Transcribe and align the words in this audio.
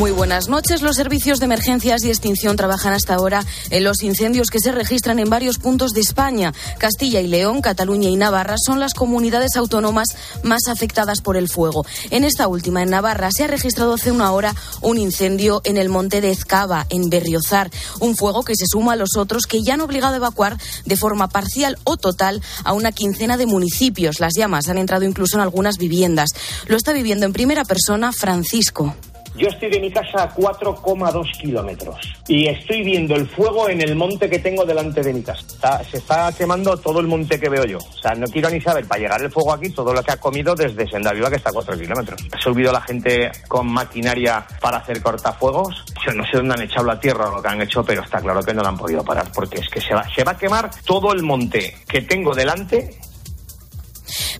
Muy 0.00 0.12
buenas 0.12 0.48
noches. 0.48 0.80
Los 0.80 0.96
servicios 0.96 1.40
de 1.40 1.44
emergencias 1.44 2.02
y 2.04 2.08
extinción 2.08 2.56
trabajan 2.56 2.94
hasta 2.94 3.16
ahora 3.16 3.44
en 3.68 3.84
los 3.84 4.02
incendios 4.02 4.48
que 4.48 4.58
se 4.58 4.72
registran 4.72 5.18
en 5.18 5.28
varios 5.28 5.58
puntos 5.58 5.92
de 5.92 6.00
España. 6.00 6.54
Castilla 6.78 7.20
y 7.20 7.26
León, 7.26 7.60
Cataluña 7.60 8.08
y 8.08 8.16
Navarra 8.16 8.54
son 8.56 8.80
las 8.80 8.94
comunidades 8.94 9.56
autónomas 9.56 10.08
más 10.42 10.68
afectadas 10.68 11.20
por 11.20 11.36
el 11.36 11.50
fuego. 11.50 11.84
En 12.08 12.24
esta 12.24 12.48
última, 12.48 12.82
en 12.82 12.88
Navarra, 12.88 13.28
se 13.30 13.44
ha 13.44 13.46
registrado 13.46 13.92
hace 13.92 14.10
una 14.10 14.32
hora 14.32 14.54
un 14.80 14.96
incendio 14.96 15.60
en 15.64 15.76
el 15.76 15.90
monte 15.90 16.22
de 16.22 16.30
Ezcaba, 16.30 16.86
en 16.88 17.10
Berriozar. 17.10 17.70
Un 18.00 18.16
fuego 18.16 18.42
que 18.42 18.56
se 18.56 18.64
suma 18.66 18.94
a 18.94 18.96
los 18.96 19.18
otros 19.18 19.44
que 19.44 19.62
ya 19.62 19.74
han 19.74 19.82
obligado 19.82 20.14
a 20.14 20.16
evacuar 20.16 20.56
de 20.86 20.96
forma 20.96 21.28
parcial 21.28 21.76
o 21.84 21.98
total 21.98 22.40
a 22.64 22.72
una 22.72 22.92
quincena 22.92 23.36
de 23.36 23.44
municipios. 23.44 24.18
Las 24.18 24.32
llamas 24.34 24.66
han 24.70 24.78
entrado 24.78 25.04
incluso 25.04 25.36
en 25.36 25.42
algunas 25.42 25.76
viviendas. 25.76 26.30
Lo 26.68 26.78
está 26.78 26.94
viviendo 26.94 27.26
en 27.26 27.34
primera 27.34 27.66
persona 27.66 28.12
Francisco. 28.14 28.96
Yo 29.40 29.48
estoy 29.48 29.70
de 29.70 29.80
mi 29.80 29.90
casa 29.90 30.24
a 30.24 30.34
4,2 30.34 31.38
kilómetros 31.40 31.96
y 32.28 32.46
estoy 32.46 32.82
viendo 32.82 33.14
el 33.14 33.26
fuego 33.26 33.70
en 33.70 33.80
el 33.80 33.96
monte 33.96 34.28
que 34.28 34.38
tengo 34.38 34.66
delante 34.66 35.02
de 35.02 35.14
mi 35.14 35.22
casa. 35.22 35.82
se 35.82 35.96
está 35.96 36.30
quemando 36.36 36.76
todo 36.76 37.00
el 37.00 37.06
monte 37.06 37.40
que 37.40 37.48
veo 37.48 37.64
yo. 37.64 37.78
O 37.78 38.02
sea, 38.02 38.14
no 38.14 38.26
quiero 38.26 38.50
ni 38.50 38.60
saber, 38.60 38.86
para 38.86 39.00
llegar 39.00 39.22
el 39.22 39.30
fuego 39.30 39.54
aquí, 39.54 39.70
todo 39.70 39.94
lo 39.94 40.02
que 40.02 40.12
ha 40.12 40.18
comido 40.18 40.54
desde 40.54 40.86
Sendaviva, 40.86 41.30
que 41.30 41.36
está 41.36 41.48
a 41.48 41.54
4 41.54 41.78
kilómetros. 41.78 42.20
¿Ha 42.30 42.38
subido 42.38 42.70
la 42.70 42.82
gente 42.82 43.32
con 43.48 43.66
maquinaria 43.66 44.46
para 44.60 44.76
hacer 44.76 45.00
cortafuegos? 45.00 45.86
No 46.14 46.24
sé 46.24 46.36
dónde 46.36 46.56
han 46.56 46.62
echado 46.62 46.84
la 46.84 47.00
tierra 47.00 47.30
o 47.30 47.36
lo 47.36 47.42
que 47.42 47.48
han 47.48 47.62
hecho, 47.62 47.82
pero 47.82 48.02
está 48.02 48.20
claro 48.20 48.42
que 48.42 48.52
no 48.52 48.62
la 48.62 48.68
han 48.68 48.76
podido 48.76 49.02
parar, 49.02 49.32
porque 49.34 49.60
es 49.60 49.70
que 49.70 49.80
se 49.80 49.94
va, 49.94 50.04
se 50.14 50.22
va 50.22 50.32
a 50.32 50.36
quemar 50.36 50.70
todo 50.84 51.14
el 51.14 51.22
monte 51.22 51.78
que 51.88 52.02
tengo 52.02 52.34
delante 52.34 52.90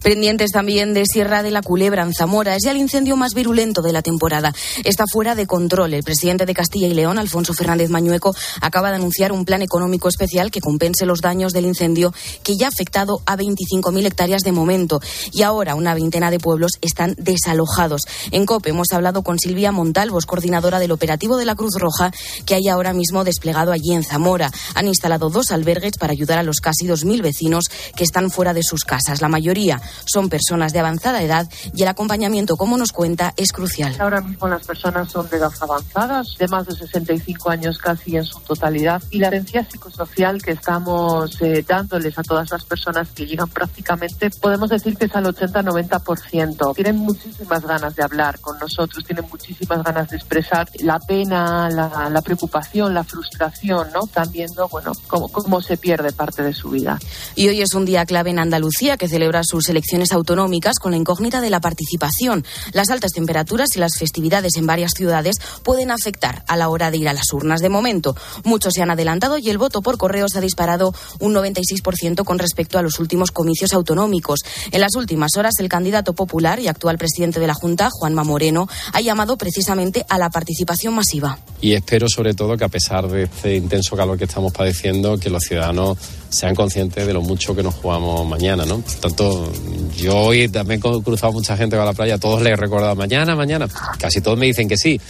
Pendientes 0.02 0.52
también 0.52 0.94
de 0.94 1.04
Sierra 1.04 1.42
de 1.42 1.50
la 1.50 1.60
Culebra, 1.60 2.02
en 2.02 2.14
Zamora. 2.14 2.56
Es 2.56 2.62
ya 2.64 2.70
el 2.70 2.78
incendio 2.78 3.16
más 3.16 3.34
virulento 3.34 3.82
de 3.82 3.92
la 3.92 4.00
temporada. 4.00 4.54
Está 4.82 5.04
fuera 5.06 5.34
de 5.34 5.46
control. 5.46 5.92
El 5.92 6.02
presidente 6.02 6.46
de 6.46 6.54
Castilla 6.54 6.86
y 6.86 6.94
León, 6.94 7.18
Alfonso 7.18 7.52
Fernández 7.52 7.90
Mañueco, 7.90 8.34
acaba 8.62 8.88
de 8.88 8.96
anunciar 8.96 9.30
un 9.30 9.44
plan 9.44 9.60
económico 9.60 10.08
especial 10.08 10.50
que 10.50 10.62
compense 10.62 11.04
los 11.04 11.20
daños 11.20 11.52
del 11.52 11.66
incendio 11.66 12.14
que 12.42 12.56
ya 12.56 12.66
ha 12.66 12.68
afectado 12.70 13.20
a 13.26 13.36
25.000 13.36 14.06
hectáreas 14.06 14.40
de 14.40 14.52
momento. 14.52 15.00
Y 15.32 15.42
ahora 15.42 15.74
una 15.74 15.92
veintena 15.92 16.30
de 16.30 16.38
pueblos 16.38 16.72
están 16.80 17.14
desalojados. 17.18 18.02
En 18.30 18.46
COPE 18.46 18.70
hemos 18.70 18.92
hablado 18.92 19.22
con 19.22 19.38
Silvia 19.38 19.70
Montalvos, 19.70 20.24
coordinadora 20.24 20.78
del 20.78 20.92
operativo 20.92 21.36
de 21.36 21.44
la 21.44 21.56
Cruz 21.56 21.74
Roja, 21.78 22.10
que 22.46 22.54
hay 22.54 22.68
ahora 22.68 22.94
mismo 22.94 23.22
desplegado 23.22 23.70
allí 23.70 23.92
en 23.92 24.02
Zamora. 24.02 24.50
Han 24.74 24.88
instalado 24.88 25.28
dos 25.28 25.50
albergues 25.50 25.98
para 25.98 26.12
ayudar 26.12 26.38
a 26.38 26.42
los 26.42 26.60
casi 26.60 26.86
2.000 26.86 27.20
vecinos 27.20 27.66
que 27.94 28.04
están 28.04 28.30
fuera 28.30 28.54
de 28.54 28.62
sus 28.62 28.84
casas. 28.84 29.20
La 29.20 29.28
mayoría 29.28 29.78
son 30.04 30.28
personas 30.28 30.72
de 30.72 30.80
avanzada 30.80 31.22
edad 31.22 31.48
y 31.74 31.82
el 31.82 31.88
acompañamiento, 31.88 32.56
como 32.56 32.76
nos 32.76 32.92
cuenta, 32.92 33.32
es 33.36 33.52
crucial. 33.52 33.94
Ahora 33.98 34.20
mismo 34.20 34.48
las 34.48 34.66
personas 34.66 35.10
son 35.10 35.28
de 35.28 35.36
edad 35.36 35.52
avanzadas, 35.60 36.36
de 36.38 36.48
más 36.48 36.66
de 36.66 36.74
65 36.74 37.50
años 37.50 37.78
casi 37.78 38.16
en 38.16 38.24
su 38.24 38.40
totalidad, 38.40 39.02
y 39.10 39.18
la 39.18 39.28
herencia 39.28 39.66
psicosocial 39.68 40.42
que 40.42 40.52
estamos 40.52 41.40
eh, 41.42 41.64
dándoles 41.66 42.18
a 42.18 42.22
todas 42.22 42.50
las 42.50 42.64
personas 42.64 43.08
que 43.10 43.26
llegan 43.26 43.48
prácticamente, 43.48 44.30
podemos 44.30 44.70
decir 44.70 44.96
que 44.96 45.06
es 45.06 45.14
al 45.14 45.24
80-90%. 45.24 46.74
Tienen 46.74 46.96
muchísimas 46.96 47.64
ganas 47.64 47.96
de 47.96 48.02
hablar 48.02 48.40
con 48.40 48.58
nosotros, 48.58 49.04
tienen 49.04 49.26
muchísimas 49.30 49.82
ganas 49.82 50.08
de 50.10 50.16
expresar 50.16 50.68
la 50.80 50.98
pena, 50.98 51.68
la, 51.70 52.22
preocupación, 52.22 52.94
la 52.94 53.04
frustración, 53.04 53.88
¿no? 53.92 54.04
Están 54.04 54.30
viendo, 54.30 54.68
bueno, 54.68 54.92
cómo, 55.06 55.28
cómo 55.28 55.60
se 55.60 55.76
pierde 55.76 56.12
parte 56.12 56.42
de 56.42 56.52
su 56.52 56.70
vida. 56.70 56.98
Y 57.34 57.48
hoy 57.48 57.62
es 57.62 57.74
un 57.74 57.84
día 57.84 58.04
clave 58.04 58.30
en 58.30 58.38
Andalucía 58.38 58.96
que 58.96 59.08
celebra 59.08 59.42
sus 59.42 59.68
elecciones 59.68 59.79
autonómicas 60.12 60.78
con 60.78 60.92
la 60.92 60.96
incógnita 60.96 61.40
de 61.40 61.50
la 61.50 61.60
participación. 61.60 62.44
Las 62.72 62.90
altas 62.90 63.12
temperaturas 63.12 63.68
y 63.74 63.78
las 63.78 63.92
festividades 63.98 64.56
en 64.56 64.66
varias 64.66 64.92
ciudades 64.96 65.36
pueden 65.62 65.90
afectar 65.90 66.44
a 66.48 66.56
la 66.56 66.68
hora 66.68 66.90
de 66.90 66.98
ir 66.98 67.08
a 67.08 67.12
las 67.12 67.32
urnas. 67.32 67.60
De 67.60 67.68
momento, 67.68 68.16
muchos 68.44 68.74
se 68.74 68.82
han 68.82 68.90
adelantado 68.90 69.38
y 69.38 69.50
el 69.50 69.58
voto 69.58 69.82
por 69.82 69.98
correo 69.98 70.28
se 70.28 70.38
ha 70.38 70.40
disparado 70.40 70.94
un 71.18 71.34
96% 71.34 72.24
con 72.24 72.38
respecto 72.38 72.78
a 72.78 72.82
los 72.82 72.98
últimos 72.98 73.30
comicios 73.30 73.72
autonómicos. 73.72 74.40
En 74.70 74.80
las 74.80 74.94
últimas 74.96 75.36
horas, 75.36 75.54
el 75.58 75.68
candidato 75.68 76.12
popular 76.14 76.60
y 76.60 76.68
actual 76.68 76.98
presidente 76.98 77.40
de 77.40 77.46
la 77.46 77.54
Junta, 77.54 77.88
Juanma 77.90 78.24
Moreno, 78.24 78.68
ha 78.92 79.00
llamado 79.00 79.36
precisamente 79.36 80.04
a 80.08 80.18
la 80.18 80.30
participación 80.30 80.94
masiva. 80.94 81.38
Y 81.60 81.74
espero 81.74 82.08
sobre 82.08 82.34
todo 82.34 82.56
que 82.56 82.64
a 82.64 82.68
pesar 82.68 83.08
de 83.08 83.24
este 83.24 83.56
intenso 83.56 83.96
calor 83.96 84.16
que 84.18 84.24
estamos 84.24 84.52
padeciendo, 84.52 85.18
que 85.18 85.30
los 85.30 85.42
ciudadanos 85.42 85.98
sean 86.30 86.54
conscientes 86.54 87.06
de 87.06 87.12
lo 87.12 87.20
mucho 87.20 87.54
que 87.54 87.62
nos 87.62 87.74
jugamos 87.74 88.26
mañana, 88.26 88.64
¿no? 88.64 88.80
Por 88.80 88.94
tanto, 88.94 89.52
yo 89.96 90.16
hoy 90.16 90.48
también 90.48 90.80
he 90.80 91.02
cruzado 91.02 91.32
mucha 91.32 91.56
gente 91.56 91.76
a 91.76 91.84
la 91.84 91.92
playa, 91.92 92.18
todos 92.18 92.40
les 92.42 92.52
he 92.52 92.56
recordado 92.56 92.94
mañana, 92.94 93.36
mañana. 93.36 93.68
Casi 93.98 94.20
todos 94.20 94.38
me 94.38 94.46
dicen 94.46 94.68
que 94.68 94.76
sí. 94.76 95.00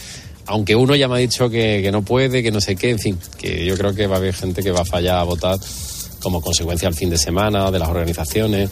Aunque 0.47 0.75
uno 0.75 0.95
ya 0.95 1.07
me 1.07 1.15
ha 1.15 1.17
dicho 1.19 1.49
que, 1.49 1.81
que 1.83 1.91
no 1.91 2.01
puede, 2.01 2.41
que 2.41 2.51
no 2.51 2.59
sé 2.59 2.75
qué, 2.75 2.89
en 2.89 2.99
fin, 2.99 3.17
que 3.37 3.63
yo 3.63 3.77
creo 3.77 3.93
que 3.93 4.07
va 4.07 4.15
a 4.15 4.17
haber 4.17 4.33
gente 4.33 4.63
que 4.63 4.71
va 4.71 4.81
a 4.81 4.85
fallar 4.85 5.19
a 5.19 5.23
votar 5.23 5.59
como 6.21 6.41
consecuencia 6.41 6.87
del 6.87 6.97
fin 6.97 7.09
de 7.09 7.17
semana, 7.17 7.69
de 7.71 7.79
las 7.79 7.89
organizaciones. 7.89 8.69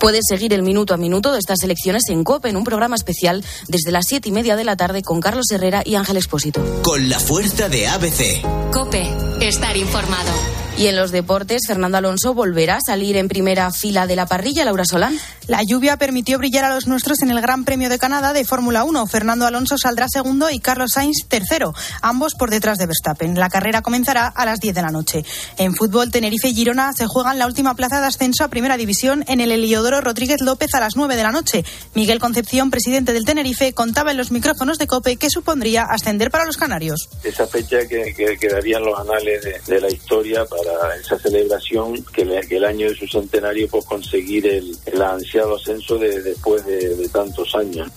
Puedes 0.00 0.22
seguir 0.26 0.54
el 0.54 0.62
minuto 0.62 0.94
a 0.94 0.96
minuto 0.96 1.32
de 1.32 1.38
estas 1.38 1.62
elecciones 1.62 2.04
en 2.08 2.24
COPE 2.24 2.48
en 2.48 2.56
un 2.56 2.64
programa 2.64 2.96
especial 2.96 3.44
desde 3.68 3.90
las 3.90 4.06
siete 4.06 4.30
y 4.30 4.32
media 4.32 4.56
de 4.56 4.64
la 4.64 4.76
tarde 4.76 5.02
con 5.02 5.20
Carlos 5.20 5.50
Herrera 5.50 5.82
y 5.84 5.96
Ángel 5.96 6.16
Expósito. 6.16 6.62
Con 6.82 7.08
la 7.08 7.18
fuerza 7.18 7.68
de 7.68 7.86
ABC. 7.86 8.42
COPE, 8.72 9.06
estar 9.40 9.76
informado. 9.76 10.63
Y 10.76 10.88
en 10.88 10.96
los 10.96 11.12
deportes, 11.12 11.62
Fernando 11.68 11.98
Alonso 11.98 12.34
volverá 12.34 12.76
a 12.76 12.80
salir 12.84 13.16
en 13.16 13.28
primera 13.28 13.70
fila 13.70 14.08
de 14.08 14.16
la 14.16 14.26
parrilla, 14.26 14.64
Laura 14.64 14.84
Solán. 14.84 15.16
La 15.46 15.62
lluvia 15.62 15.98
permitió 15.98 16.36
brillar 16.36 16.64
a 16.64 16.74
los 16.74 16.88
nuestros 16.88 17.22
en 17.22 17.30
el 17.30 17.40
Gran 17.40 17.64
Premio 17.64 17.88
de 17.88 17.98
Canadá 17.98 18.32
de 18.32 18.44
Fórmula 18.44 18.82
1. 18.82 19.06
Fernando 19.06 19.46
Alonso 19.46 19.78
saldrá 19.78 20.08
segundo 20.08 20.50
y 20.50 20.58
Carlos 20.58 20.92
Sainz 20.92 21.28
tercero, 21.28 21.74
ambos 22.02 22.34
por 22.34 22.50
detrás 22.50 22.78
de 22.78 22.86
Verstappen. 22.86 23.38
La 23.38 23.48
carrera 23.50 23.82
comenzará 23.82 24.26
a 24.26 24.44
las 24.44 24.58
10 24.58 24.74
de 24.74 24.82
la 24.82 24.90
noche. 24.90 25.24
En 25.58 25.76
fútbol, 25.76 26.10
Tenerife 26.10 26.48
y 26.48 26.54
Girona 26.54 26.92
se 26.92 27.06
juegan 27.06 27.38
la 27.38 27.46
última 27.46 27.76
plaza 27.76 28.00
de 28.00 28.08
ascenso 28.08 28.42
a 28.42 28.48
Primera 28.48 28.76
División 28.76 29.24
en 29.28 29.40
el 29.40 29.52
Heliodoro 29.52 30.00
Rodríguez 30.00 30.40
López 30.40 30.74
a 30.74 30.80
las 30.80 30.96
9 30.96 31.14
de 31.14 31.22
la 31.22 31.30
noche. 31.30 31.64
Miguel 31.94 32.18
Concepción, 32.18 32.72
presidente 32.72 33.12
del 33.12 33.24
Tenerife, 33.24 33.74
contaba 33.74 34.10
en 34.10 34.16
los 34.16 34.32
micrófonos 34.32 34.78
de 34.78 34.88
COPE 34.88 35.18
que 35.18 35.30
supondría 35.30 35.84
ascender 35.84 36.32
para 36.32 36.46
los 36.46 36.56
canarios. 36.56 37.08
Esa 37.22 37.46
fecha 37.46 37.86
que, 37.86 38.12
quedaría 38.40 38.78
en 38.78 38.84
los 38.84 38.98
anales 38.98 39.40
de 39.66 39.80
la 39.80 39.88
historia 39.88 40.44
para 40.46 40.63
esa 41.00 41.18
celebración 41.18 42.04
que, 42.12 42.22
el 42.22 42.64
año 42.64 42.88
de 42.88 42.94
su 42.94 43.06
centenario 43.06 43.68
pues 43.68 43.84
conseguir 43.84 44.46
el, 44.46 45.02
ansiado 45.02 45.56
ascenso 45.56 45.98
de, 45.98 46.22
después 46.22 46.64
de 46.66 47.08
tantos 47.08 47.54
años. 47.54 47.88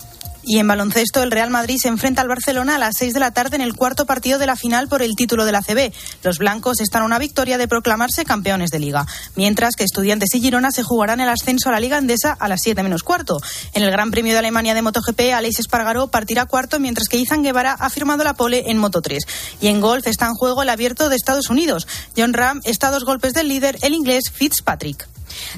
Y 0.50 0.60
en 0.60 0.66
baloncesto, 0.66 1.22
el 1.22 1.30
Real 1.30 1.50
Madrid 1.50 1.76
se 1.78 1.88
enfrenta 1.88 2.22
al 2.22 2.28
Barcelona 2.28 2.76
a 2.76 2.78
las 2.78 2.96
6 2.96 3.12
de 3.12 3.20
la 3.20 3.32
tarde 3.32 3.56
en 3.56 3.60
el 3.60 3.74
cuarto 3.74 4.06
partido 4.06 4.38
de 4.38 4.46
la 4.46 4.56
final 4.56 4.88
por 4.88 5.02
el 5.02 5.14
título 5.14 5.44
de 5.44 5.52
la 5.52 5.60
CB. 5.60 5.92
Los 6.22 6.38
blancos 6.38 6.80
están 6.80 7.02
a 7.02 7.04
una 7.04 7.18
victoria 7.18 7.58
de 7.58 7.68
proclamarse 7.68 8.24
campeones 8.24 8.70
de 8.70 8.78
liga, 8.78 9.06
mientras 9.36 9.76
que 9.76 9.84
Estudiantes 9.84 10.34
y 10.34 10.40
Girona 10.40 10.70
se 10.70 10.82
jugarán 10.82 11.20
el 11.20 11.28
ascenso 11.28 11.68
a 11.68 11.72
la 11.72 11.80
Liga 11.80 11.98
Endesa 11.98 12.32
a 12.32 12.48
las 12.48 12.62
7 12.62 12.82
menos 12.82 13.02
cuarto. 13.02 13.38
En 13.74 13.82
el 13.82 13.90
Gran 13.90 14.10
Premio 14.10 14.32
de 14.32 14.38
Alemania 14.38 14.72
de 14.72 14.80
MotoGP, 14.80 15.34
Aleix 15.34 15.58
Espargaró 15.58 16.08
partirá 16.08 16.46
cuarto, 16.46 16.80
mientras 16.80 17.08
que 17.08 17.18
Izan 17.18 17.42
Guevara 17.42 17.72
ha 17.72 17.90
firmado 17.90 18.24
la 18.24 18.32
pole 18.32 18.70
en 18.70 18.78
Moto 18.78 19.02
3. 19.02 19.24
Y 19.60 19.66
en 19.66 19.82
golf 19.82 20.06
está 20.06 20.28
en 20.28 20.34
juego 20.34 20.62
el 20.62 20.70
abierto 20.70 21.10
de 21.10 21.16
Estados 21.16 21.50
Unidos. 21.50 21.86
John 22.16 22.32
Ram 22.32 22.62
está 22.64 22.88
a 22.88 22.92
dos 22.92 23.04
golpes 23.04 23.34
del 23.34 23.48
líder, 23.48 23.78
el 23.82 23.92
inglés 23.92 24.30
Fitzpatrick. 24.32 25.06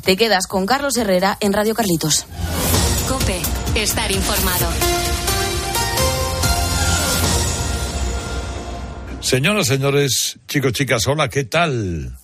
Te 0.02 0.16
quedas 0.16 0.48
con 0.48 0.66
Carlos 0.66 0.96
Herrera 0.96 1.38
en 1.38 1.52
Radio 1.52 1.76
Carlitos. 1.76 2.26
Cope, 3.08 3.40
estar 3.76 4.10
informado. 4.10 4.68
Señoras, 9.20 9.66
señores, 9.68 10.38
chicos, 10.48 10.72
chicas, 10.72 11.06
hola, 11.06 11.28
¿qué 11.28 11.44
tal? 11.44 12.16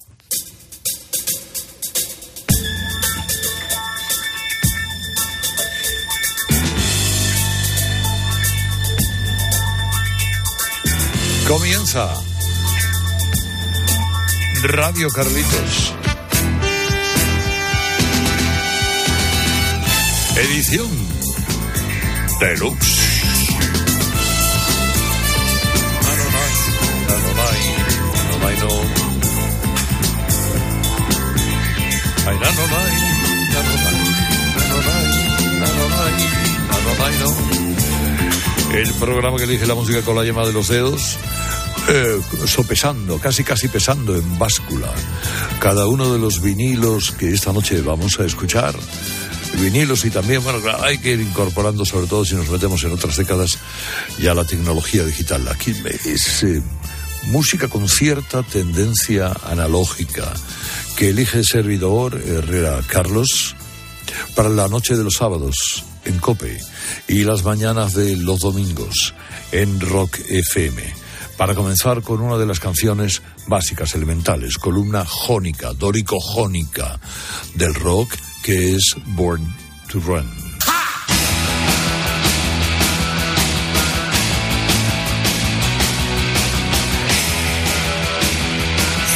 Comienza 11.47 12.13
Radio 14.65 15.09
Carlitos. 15.11 15.95
Edición 20.37 21.06
Deluxe. 22.41 22.97
El 38.75 38.93
programa 38.95 39.39
que 39.39 39.45
elige 39.45 39.67
la 39.67 39.75
música 39.75 40.03
con 40.03 40.17
la 40.17 40.25
yema 40.25 40.45
de 40.45 40.53
los 40.53 40.69
dedos, 40.69 41.17
eh, 41.89 42.21
sopesando, 42.45 43.19
casi 43.19 43.45
casi 43.45 43.69
pesando 43.69 44.15
en 44.15 44.39
báscula, 44.39 44.93
cada 45.59 45.87
uno 45.87 46.13
de 46.13 46.19
los 46.19 46.43
vinilos 46.43 47.13
que 47.13 47.33
esta 47.33 47.55
noche 47.55 47.81
vamos 47.81 48.21
a 48.21 48.27
escuchar 48.27 48.75
vinilos 49.61 50.05
y 50.05 50.11
también, 50.11 50.43
bueno, 50.43 50.61
hay 50.81 50.99
que 50.99 51.13
ir 51.13 51.21
incorporando, 51.21 51.85
sobre 51.85 52.07
todo 52.07 52.25
si 52.25 52.35
nos 52.35 52.49
metemos 52.49 52.83
en 52.85 52.93
otras 52.93 53.17
décadas, 53.17 53.59
ya 54.19 54.35
la 54.35 54.45
tecnología 54.45 55.05
digital. 55.05 55.47
Aquí 55.49 55.75
es 56.05 56.43
eh, 56.43 56.63
música 57.27 57.69
con 57.69 57.89
cierta 57.89 58.43
tendencia 58.43 59.33
analógica 59.47 60.33
que 60.97 61.11
elige 61.11 61.39
el 61.39 61.45
servidor 61.45 62.21
Herrera 62.25 62.81
Carlos 62.87 63.55
para 64.35 64.49
la 64.49 64.69
noche 64.69 64.97
de 64.97 65.05
los 65.05 65.15
sábados 65.15 65.85
en 66.05 66.19
Cope 66.19 66.59
y 67.09 67.25
las 67.25 67.45
mañanas 67.45 67.95
de 67.95 68.17
los 68.17 68.41
domingos 68.41 69.15
en 69.53 69.81
Rock 69.81 70.19
FM 70.29 71.07
para 71.37 71.55
comenzar 71.55 72.03
con 72.03 72.21
una 72.21 72.39
de 72.39 72.47
las 72.47 72.61
canciones 72.61 73.23
básicas, 73.47 73.95
elementales, 73.95 74.57
columna 74.57 75.05
jónica, 75.05 75.73
dórico-jónica 75.75 76.99
del 77.55 77.75
rock, 77.75 78.15
que 78.43 78.77
es 78.77 78.95
Born 79.17 79.47
to 79.89 79.99
Run. 80.01 80.27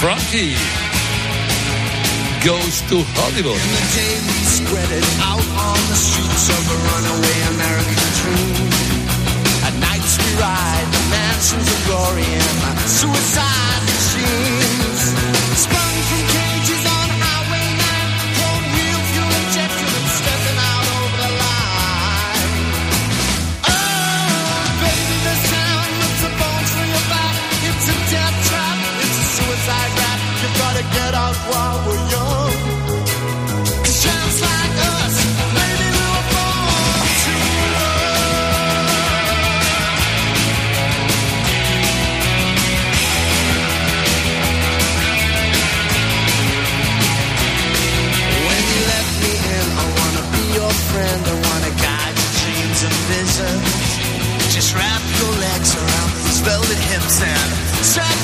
Frankie 0.01 0.57
goes 2.41 2.81
to 2.89 3.05
Hollywood. 3.21 3.61
In 3.61 3.73
the 3.77 3.87
day 3.93 4.17
we 4.17 4.41
spread 4.49 4.91
it 4.97 5.05
out 5.21 5.45
on 5.61 5.77
the 5.93 5.99
streets 6.01 6.49
of 6.49 6.63
a 6.73 6.79
runaway 6.89 7.39
American 7.53 8.09
dream. 8.25 8.73
At 9.69 9.77
nights 9.77 10.17
we 10.17 10.31
ride 10.41 10.89
the 10.89 11.05
mansions 11.13 11.69
of 11.69 11.79
glory 11.85 12.25
and 12.25 12.81
suicide 12.89 13.83
machines. 13.93 15.03
Sprung 15.61 15.97
from 16.09 16.40
Get 30.81 31.15
out 31.15 31.37
while 31.37 31.79
we're 31.87 32.05
young. 32.09 32.53
champs 34.01 34.41
like 34.41 34.77
us, 34.97 35.15
maybe 35.53 35.87
we 35.93 36.05
were 36.09 36.27
born 36.33 37.05
to 37.21 37.35
When 48.49 48.63
you 48.73 48.81
me 49.21 49.33
in, 49.37 49.67
I 49.77 49.87
wanna 50.01 50.25
be 50.33 50.45
your 50.57 50.73
friend. 50.89 51.21
I 51.29 51.37
wanna 51.45 51.73
guide 51.77 52.17
your 52.17 52.33
dreams 52.41 52.81
and 52.89 52.97
visions. 53.13 53.69
Just 54.49 54.73
wrap 54.75 55.03
your 55.21 55.35
legs 55.45 55.77
around 55.77 56.11
these 56.25 56.41
velvet 56.41 56.81
hips 56.89 57.21
and 57.21 57.49
strap 57.85 58.17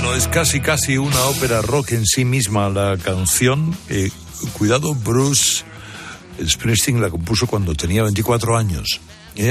Bueno, 0.00 0.14
es 0.14 0.28
casi 0.28 0.60
casi 0.60 0.96
una 0.96 1.20
ópera 1.24 1.60
rock 1.60 1.90
en 1.90 2.06
sí 2.06 2.24
misma 2.24 2.68
la 2.68 2.96
canción. 2.98 3.76
Eh, 3.88 4.12
cuidado, 4.52 4.94
Bruce 4.94 5.64
Springsteen 6.40 7.00
la 7.00 7.10
compuso 7.10 7.48
cuando 7.48 7.74
tenía 7.74 8.04
24 8.04 8.56
años. 8.56 9.00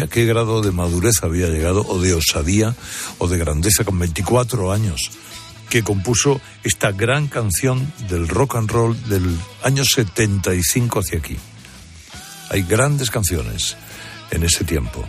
¿A 0.02 0.08
qué 0.08 0.24
grado 0.24 0.62
de 0.62 0.72
madurez 0.72 1.22
había 1.22 1.50
llegado, 1.50 1.86
o 1.86 2.00
de 2.00 2.14
osadía, 2.14 2.74
o 3.18 3.28
de 3.28 3.38
grandeza 3.38 3.84
con 3.84 4.00
24 4.00 4.72
años? 4.72 5.12
Que 5.70 5.84
compuso 5.84 6.40
esta 6.64 6.94
gran 6.94 7.28
canción 7.28 7.92
del 8.08 8.30
rock 8.30 8.56
and 8.56 8.72
roll 8.72 9.10
del 9.10 9.38
año 9.64 9.84
75 9.84 11.00
hacia 11.00 11.20
aquí. 11.20 11.36
Hay 12.52 12.62
grandes 12.62 13.12
canciones 13.12 13.76
en 14.32 14.44
ese 14.44 14.64
tiempo, 14.64 15.06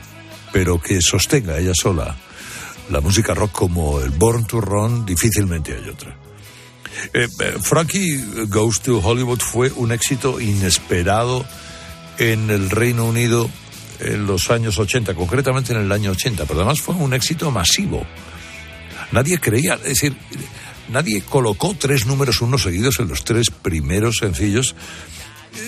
pero 0.52 0.83
que 0.83 1.00
sostenga 1.00 1.59
ella 1.59 1.75
sola 1.76 2.16
la 2.90 3.00
música 3.00 3.35
rock 3.35 3.52
como 3.52 4.00
el 4.00 4.11
Born 4.11 4.47
to 4.47 4.61
Run, 4.61 5.04
difícilmente 5.04 5.75
hay 5.75 5.88
otra. 5.88 6.16
Eh, 7.12 7.28
eh, 7.40 7.54
Frankie 7.61 8.23
Goes 8.49 8.80
to 8.80 8.99
Hollywood 8.99 9.40
fue 9.40 9.71
un 9.76 9.92
éxito 9.92 10.40
inesperado 10.40 11.45
en 12.18 12.50
el 12.50 12.71
Reino 12.71 13.04
Unido 13.04 13.49
en 14.00 14.26
los 14.26 14.50
años 14.50 14.78
80, 14.78 15.14
concretamente 15.14 15.73
en 15.73 15.80
el 15.80 15.92
año 15.92 16.12
80, 16.12 16.45
pero 16.47 16.61
además 16.61 16.80
fue 16.80 16.95
un 16.95 17.14
éxito 17.14 17.50
masivo. 17.50 18.07
Nadie 19.12 19.38
creía, 19.38 19.75
es 19.75 19.83
decir, 19.83 20.16
nadie 20.88 21.23
colocó 21.23 21.75
tres 21.78 22.07
números 22.07 22.40
uno 22.40 22.59
seguidos 22.59 23.00
en 23.00 23.09
los 23.09 23.25
tres 23.25 23.50
primeros 23.50 24.18
sencillos 24.18 24.75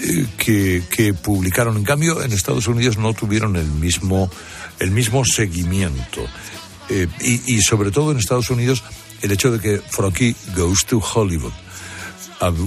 eh, 0.04 0.26
que, 0.36 0.82
que, 0.90 1.14
publicaron. 1.14 1.76
En 1.76 1.84
cambio, 1.84 2.22
en 2.22 2.32
Estados 2.32 2.66
Unidos 2.68 2.98
no 2.98 3.14
tuvieron 3.14 3.56
el 3.56 3.66
mismo, 3.66 4.30
el 4.78 4.90
mismo 4.90 5.24
seguimiento. 5.24 6.24
Eh, 6.90 7.06
y, 7.20 7.62
sobre 7.62 7.92
todo 7.92 8.10
en 8.10 8.18
Estados 8.18 8.50
Unidos, 8.50 8.82
el 9.22 9.30
hecho 9.30 9.52
de 9.52 9.60
que 9.60 9.78
Frankie 9.78 10.34
Goes 10.56 10.84
to 10.86 10.98
Hollywood 10.98 11.52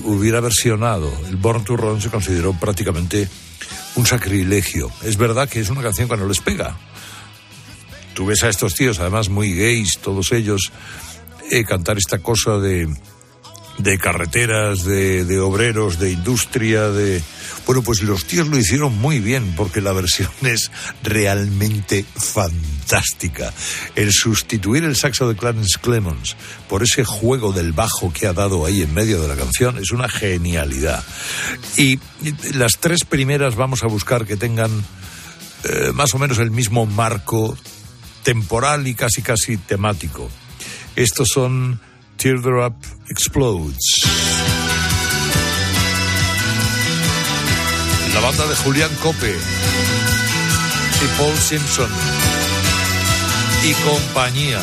hubiera 0.03 0.39
versionado 0.39 1.11
el 1.27 1.35
Born 1.35 1.63
to 1.63 1.75
Run 1.75 1.99
se 1.99 2.09
consideró 2.09 2.53
prácticamente 2.53 3.27
un 3.95 4.05
sacrilegio. 4.05 4.91
Es 5.03 5.17
verdad 5.17 5.49
que 5.49 5.59
es 5.59 5.69
una 5.69 5.81
canción 5.81 6.07
que 6.07 6.15
no 6.15 6.27
les 6.27 6.39
pega. 6.39 6.77
Tú 8.13 8.27
ves 8.27 8.43
a 8.43 8.49
estos 8.49 8.75
tíos, 8.75 8.99
además 8.99 9.29
muy 9.29 9.53
gays, 9.53 9.99
todos 9.99 10.31
ellos, 10.31 10.71
eh, 11.51 11.65
cantar 11.65 11.97
esta 11.97 12.19
cosa 12.19 12.59
de, 12.59 12.87
de 13.79 13.97
carreteras, 13.97 14.83
de, 14.83 15.39
obreros, 15.39 15.99
de 15.99 16.11
industria, 16.11 16.89
de... 16.89 17.21
Bueno, 17.65 17.82
pues 17.82 18.01
los 18.01 18.25
tíos 18.25 18.48
lo 18.48 18.58
hicieron 18.58 18.98
muy 18.98 19.20
bien 19.20 19.53
porque 19.55 19.82
la 19.82 19.93
versión 19.93 20.29
es 20.41 20.72
realmente 21.01 22.05
fantástica. 22.15 23.53
El 23.96 24.12
sustituir 24.12 24.84
el 24.84 24.96
saxo 24.96 25.27
de 25.29 25.36
Clarence 25.36 25.79
Clemons 25.82 26.36
por 26.67 26.84
ese 26.84 27.05
juego 27.05 27.53
del 27.53 27.72
bajo 27.72 28.12
que 28.12 28.27
ha 28.27 28.34
dado 28.34 28.65
ahí 28.65 28.82
en 28.82 28.93
medio 28.93 29.22
de 29.22 29.27
la 29.27 29.36
canción 29.36 29.77
es 29.77 29.91
una 29.91 30.10
genialidad. 30.10 31.03
Y 31.77 32.00
las 32.53 32.79
tres 32.79 33.05
primeras 33.05 33.55
vamos 33.55 33.84
a 33.84 33.88
buscar 33.88 34.25
que 34.25 34.36
tengan 34.36 34.72
eh, 35.63 35.91
más 35.93 36.13
o 36.13 36.20
menos 36.20 36.39
el 36.39 36.51
mismo 36.51 36.86
marco 36.86 37.58
temporal 38.24 38.88
y 38.88 38.96
casi 38.96 39.22
casi 39.22 39.58
temático. 39.58 40.29
Estos 40.96 41.29
son 41.29 41.79
Teardrop 42.17 42.75
Explodes. 43.10 44.03
La 48.13 48.20
banda 48.20 48.46
de 48.46 48.55
Julián 48.55 48.91
Cope 49.01 49.36
y 49.36 51.17
Paul 51.17 51.38
Simpson 51.38 51.89
y 53.63 53.74
compañía. 53.74 54.60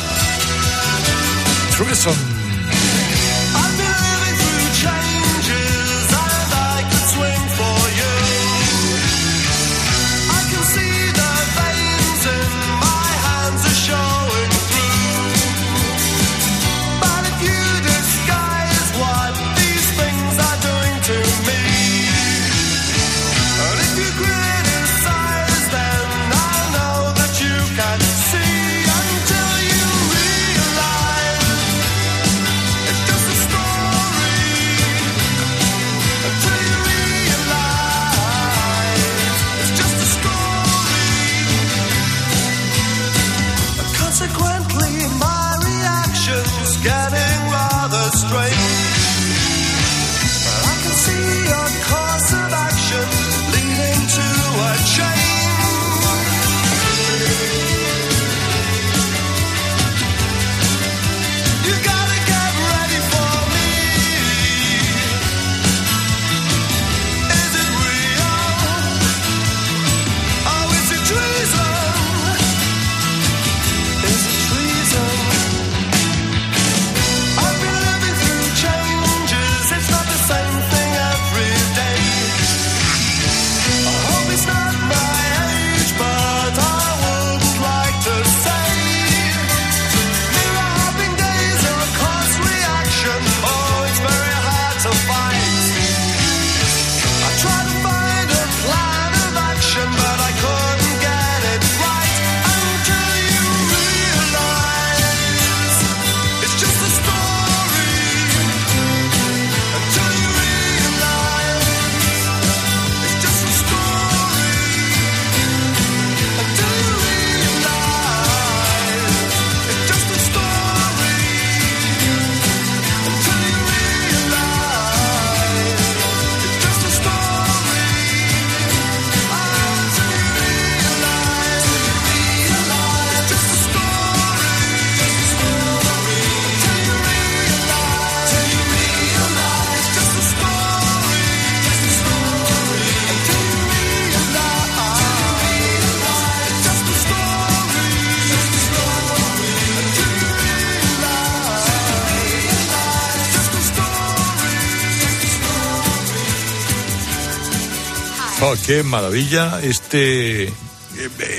Qué 158.71 158.83
maravilla. 158.83 159.59
Este, 159.61 160.49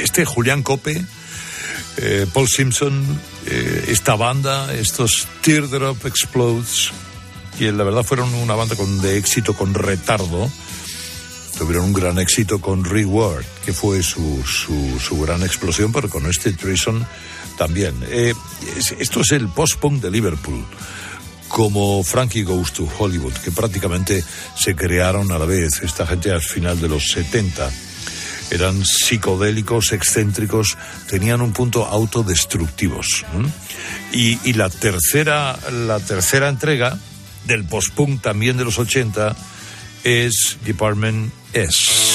este 0.03 0.27
Julián 0.27 0.63
Cope, 0.63 1.03
eh, 1.97 2.27
Paul 2.31 2.47
Simpson, 2.47 3.03
eh, 3.47 3.87
esta 3.89 4.17
banda, 4.17 4.75
estos 4.75 5.27
Teardrop 5.41 6.05
Explodes, 6.05 6.91
que 7.59 7.73
la 7.73 7.85
verdad 7.85 8.05
fueron 8.05 8.35
una 8.35 8.55
banda 8.55 8.77
con, 8.77 9.01
de 9.01 9.17
éxito 9.17 9.55
con 9.55 9.73
retardo. 9.73 10.51
Tuvieron 11.57 11.87
un 11.87 11.93
gran 11.95 12.19
éxito 12.19 12.61
con 12.61 12.85
Reward, 12.85 13.47
que 13.65 13.73
fue 13.73 14.03
su, 14.03 14.45
su, 14.45 15.01
su 15.01 15.19
gran 15.19 15.43
explosión, 15.43 15.91
pero 15.91 16.11
con 16.11 16.27
este 16.27 16.53
Treason 16.53 17.07
también. 17.57 17.95
Eh, 18.11 18.35
esto 18.99 19.23
es 19.23 19.33
el 19.33 19.49
post-punk 19.49 20.03
de 20.03 20.11
Liverpool 20.11 20.67
como 21.53 22.03
Frankie 22.03 22.45
Goes 22.45 22.73
to 22.73 22.89
Hollywood, 22.99 23.35
que 23.35 23.53
prácticamente 23.53 24.25
se 24.57 24.75
crearon 24.75 25.31
a 25.33 25.39
la 25.39 25.45
vez, 25.45 25.83
esta 25.83 26.07
gente 26.07 26.33
al 26.33 26.41
final 26.41 26.81
de 26.81 26.89
los 26.89 27.09
70. 27.11 27.71
Eran 28.51 28.83
psicodélicos, 28.83 29.93
excéntricos, 29.93 30.79
tenían 31.11 31.43
un 31.43 31.53
punto 31.53 31.85
autodestructivos. 31.85 33.27
Y, 34.13 34.39
y, 34.49 34.55
la, 34.55 34.71
tercera, 34.71 35.59
la 35.71 36.01
tercera 36.01 36.49
entrega 36.49 36.99
del 37.45 37.65
post-punk 37.65 38.23
también 38.23 38.57
de 38.57 38.65
los 38.65 38.79
80 38.79 39.37
es 40.05 40.57
Department 40.65 41.33
S. 41.53 42.12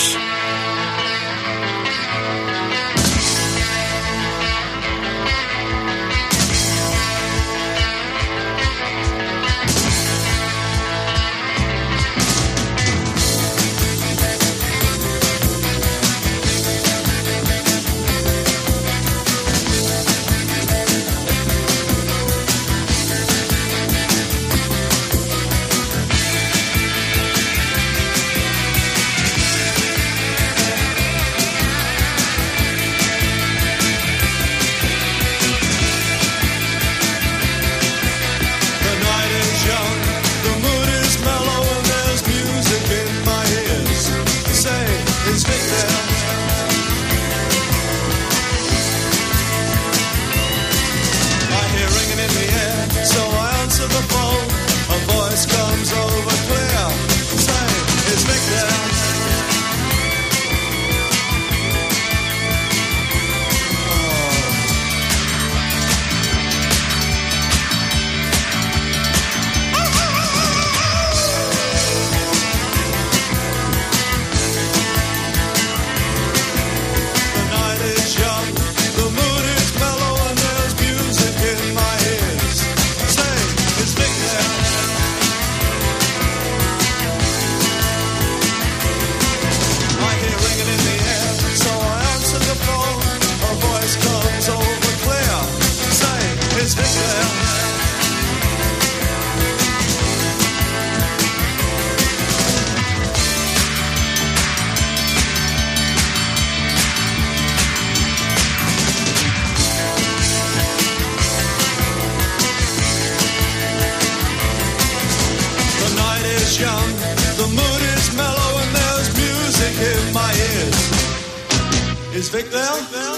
Hello. 122.89 123.11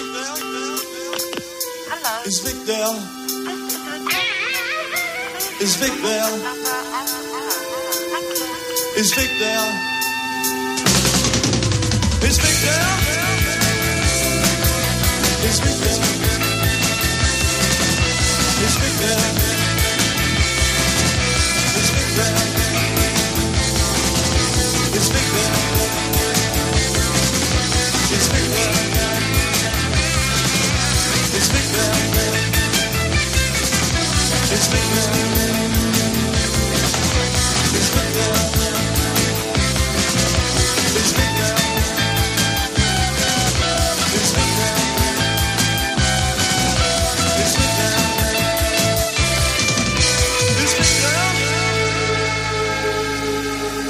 Is 2.26 2.40
Vic 2.42 2.58
there? 2.66 2.96
Is 5.62 5.76
Vic 5.76 5.94
there? 6.02 6.34
Is 8.98 9.14
Vic 9.14 9.30
there? 9.38 9.70
Is 12.26 12.38
Vic 12.40 12.56
there? 12.66 12.88
Is 15.46 15.60
Vic 15.60 15.78
there? 15.84 16.02
Is 18.66 18.76
Vic 18.80 18.94
there? 19.00 19.22
Is 21.78 21.90
Vic 21.94 22.08
there? 22.18 22.38
Is 24.98 25.10
Vic 25.10 25.28
there? 25.34 26.09
It's 31.52 31.72
me 34.52 34.68
been, 34.68 34.82
it's 37.76 37.90
been, 37.96 38.49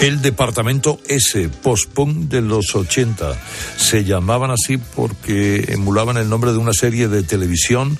El 0.01 0.21
departamento 0.21 1.01
S, 1.07 1.49
post-punk 1.61 2.29
de 2.29 2.39
los 2.39 2.73
80. 2.73 3.37
Se 3.75 4.05
llamaban 4.05 4.49
así 4.49 4.77
porque 4.77 5.65
emulaban 5.73 6.15
el 6.15 6.29
nombre 6.29 6.53
de 6.53 6.57
una 6.57 6.71
serie 6.71 7.09
de 7.09 7.21
televisión 7.23 7.99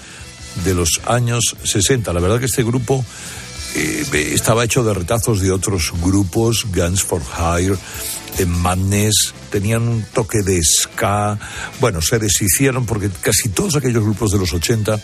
de 0.64 0.74
los 0.76 1.02
años 1.06 1.58
60. 1.62 2.14
La 2.14 2.22
verdad 2.22 2.40
que 2.40 2.46
este 2.46 2.64
grupo 2.64 3.04
eh, 3.76 4.32
estaba 4.34 4.64
hecho 4.64 4.82
de 4.84 4.94
retazos 4.94 5.42
de 5.42 5.52
otros 5.52 5.92
grupos, 6.02 6.66
Guns 6.74 7.04
for 7.04 7.22
Hire, 7.22 7.76
eh, 8.38 8.46
Madness, 8.46 9.34
tenían 9.52 9.86
un 9.86 10.02
toque 10.14 10.42
de 10.42 10.62
ska. 10.64 11.38
Bueno, 11.82 12.02
se 12.02 12.18
deshicieron 12.18 12.86
porque 12.86 13.10
casi 13.22 13.50
todos 13.50 13.76
aquellos 13.76 14.06
grupos 14.06 14.32
de 14.32 14.40
los 14.40 14.54
80 14.54 14.96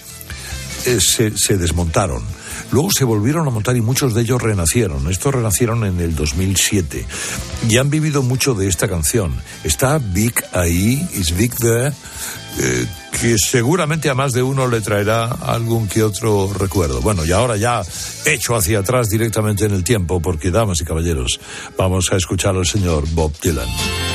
eh, 0.85 0.99
se, 1.01 1.37
se 1.37 1.57
desmontaron. 1.57 2.23
Luego 2.71 2.89
se 2.95 3.05
volvieron 3.05 3.47
a 3.47 3.51
montar 3.51 3.75
y 3.77 3.81
muchos 3.81 4.13
de 4.13 4.21
ellos 4.21 4.41
renacieron. 4.41 5.09
Estos 5.09 5.33
renacieron 5.33 5.85
en 5.85 5.99
el 5.99 6.15
2007 6.15 7.05
y 7.69 7.77
han 7.77 7.89
vivido 7.89 8.21
mucho 8.21 8.53
de 8.53 8.67
esta 8.67 8.87
canción. 8.87 9.33
Está 9.63 9.97
Vic 9.97 10.45
ahí, 10.53 11.07
is 11.13 11.35
Vic 11.35 11.55
there, 11.57 11.93
eh, 12.59 12.85
que 13.19 13.37
seguramente 13.37 14.09
a 14.09 14.13
más 14.13 14.31
de 14.33 14.43
uno 14.43 14.67
le 14.67 14.81
traerá 14.81 15.25
algún 15.25 15.87
que 15.87 16.03
otro 16.03 16.51
recuerdo. 16.53 17.01
Bueno, 17.01 17.25
y 17.25 17.31
ahora 17.31 17.57
ya 17.57 17.81
hecho 18.25 18.55
hacia 18.55 18.79
atrás 18.79 19.09
directamente 19.09 19.65
en 19.65 19.73
el 19.73 19.83
tiempo, 19.83 20.21
porque 20.21 20.51
damas 20.51 20.81
y 20.81 20.85
caballeros, 20.85 21.39
vamos 21.77 22.11
a 22.11 22.17
escuchar 22.17 22.55
al 22.55 22.65
señor 22.65 23.05
Bob 23.11 23.33
Dylan. 23.41 24.14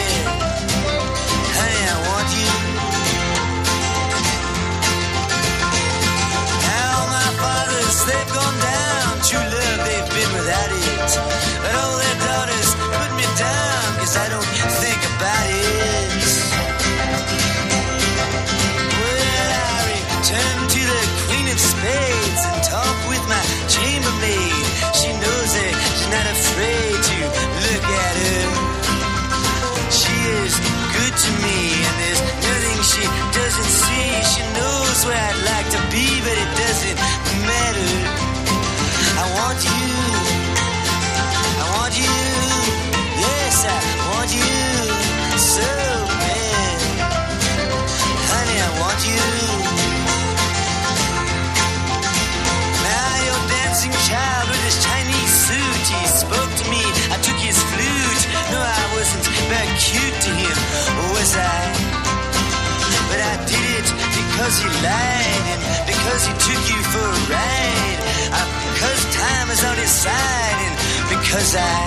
Because 64.81 65.45
he 65.45 65.85
because 65.85 66.25
he 66.25 66.33
took 66.33 66.63
you 66.73 66.81
for 66.89 67.05
a 67.05 67.19
ride. 67.29 67.99
Uh, 68.33 68.47
because 68.73 69.01
time 69.13 69.47
is 69.51 69.63
on 69.63 69.77
his 69.77 69.91
side 69.91 70.57
and 70.65 70.75
because 71.13 71.55
I 71.55 71.81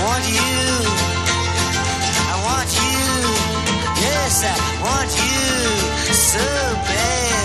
want 0.00 0.24
you. 0.28 0.52
I 2.32 2.36
want 2.48 2.70
you. 2.80 3.04
Yes, 4.00 4.34
I 4.44 4.56
want 4.80 5.10
you 5.12 6.14
so 6.14 6.46
bad. 6.88 7.39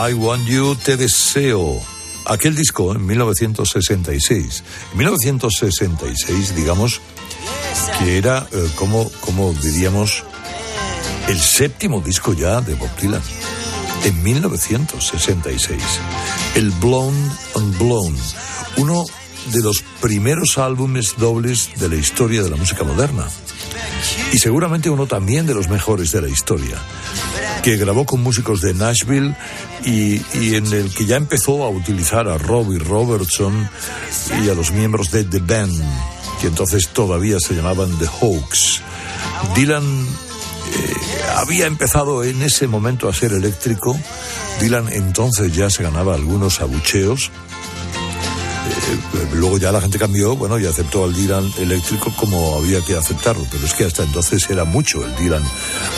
I 0.00 0.14
Want 0.14 0.46
You, 0.46 0.76
Te 0.76 0.96
Deseo. 0.96 1.78
Aquel 2.24 2.56
disco 2.56 2.94
en 2.94 3.04
1966. 3.04 4.64
En 4.92 4.98
1966, 4.98 6.54
digamos, 6.56 7.02
que 7.98 8.16
era, 8.16 8.48
eh, 8.50 8.70
como, 8.76 9.10
como 9.20 9.52
diríamos, 9.52 10.24
el 11.28 11.38
séptimo 11.38 12.00
disco 12.00 12.32
ya 12.32 12.62
de 12.62 12.74
Bob 12.76 12.88
Dylan. 12.98 13.20
en 14.04 14.22
1966. 14.22 15.82
El 16.54 16.70
Blown 16.70 17.14
and 17.56 17.78
Blown, 17.78 18.16
uno 18.78 19.04
de 19.52 19.62
los 19.62 19.84
primeros 20.00 20.56
álbumes 20.56 21.16
dobles 21.18 21.72
de 21.76 21.90
la 21.90 21.96
historia 21.96 22.42
de 22.42 22.48
la 22.48 22.56
música 22.56 22.84
moderna. 22.84 23.26
Y 24.32 24.38
seguramente 24.38 24.88
uno 24.88 25.06
también 25.06 25.46
de 25.46 25.52
los 25.52 25.68
mejores 25.68 26.10
de 26.12 26.22
la 26.22 26.28
historia, 26.28 26.78
que 27.62 27.76
grabó 27.76 28.06
con 28.06 28.22
músicos 28.22 28.60
de 28.60 28.74
Nashville 28.74 29.34
y, 29.84 30.20
y 30.38 30.54
en 30.54 30.72
el 30.72 30.92
que 30.94 31.04
ya 31.04 31.16
empezó 31.16 31.64
a 31.64 31.68
utilizar 31.68 32.28
a 32.28 32.38
Robbie 32.38 32.78
Robertson 32.78 33.68
y 34.44 34.48
a 34.48 34.54
los 34.54 34.72
miembros 34.72 35.10
de 35.10 35.24
The 35.24 35.40
Band, 35.40 35.82
que 36.40 36.46
entonces 36.46 36.88
todavía 36.88 37.38
se 37.38 37.54
llamaban 37.54 37.98
The 37.98 38.06
Hawks. 38.06 38.80
Dylan 39.54 39.84
eh, 39.84 40.94
había 41.36 41.66
empezado 41.66 42.24
en 42.24 42.42
ese 42.42 42.66
momento 42.66 43.08
a 43.08 43.14
ser 43.14 43.32
eléctrico. 43.32 43.98
Dylan 44.60 44.88
entonces 44.92 45.54
ya 45.54 45.70
se 45.70 45.82
ganaba 45.82 46.14
algunos 46.14 46.60
abucheos. 46.60 47.30
Eh, 48.90 49.28
luego 49.34 49.58
ya 49.58 49.70
la 49.70 49.80
gente 49.80 49.98
cambió, 49.98 50.36
bueno, 50.36 50.58
y 50.58 50.66
aceptó 50.66 51.04
al 51.04 51.14
Dylan 51.14 51.52
eléctrico 51.58 52.12
como 52.16 52.56
había 52.56 52.80
que 52.84 52.96
aceptarlo, 52.96 53.46
pero 53.50 53.64
es 53.64 53.74
que 53.74 53.84
hasta 53.84 54.02
entonces 54.02 54.48
era 54.50 54.64
mucho 54.64 55.04
el 55.04 55.14
Dylan 55.16 55.44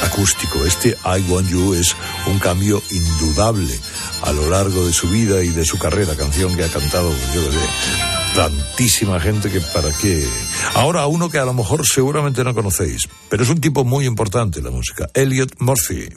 acústico. 0.02 0.64
Este 0.66 0.90
I 1.05 1.31
Want 1.31 1.48
You 1.48 1.74
es 1.74 1.96
un 2.26 2.38
cambio 2.38 2.83
indudable 2.90 3.78
a 4.22 4.33
lo 4.33 4.50
largo 4.50 4.87
de 4.87 4.92
su 4.92 5.09
vida 5.09 5.42
y 5.42 5.48
de 5.48 5.64
su 5.64 5.78
carrera, 5.78 6.14
canción 6.16 6.55
que 6.55 6.64
ha 6.64 6.68
cantado, 6.68 7.12
tantísima 8.35 9.18
gente 9.20 9.50
que 9.50 9.61
para 9.61 9.90
qué. 10.00 10.26
Ahora 10.74 11.07
uno 11.07 11.31
que 11.31 11.38
a 11.38 11.44
lo 11.44 11.55
mejor 11.55 11.87
seguramente 11.87 12.44
no 12.44 12.55
conocéis, 12.55 13.09
pero 13.28 13.42
es 13.42 13.48
un 13.48 13.61
tipo 13.61 13.85
muy 13.85 14.07
importante 14.07 14.59
en 14.59 14.66
la 14.66 14.70
música, 14.70 15.09
Elliot 15.14 15.55
Murphy. 15.59 16.09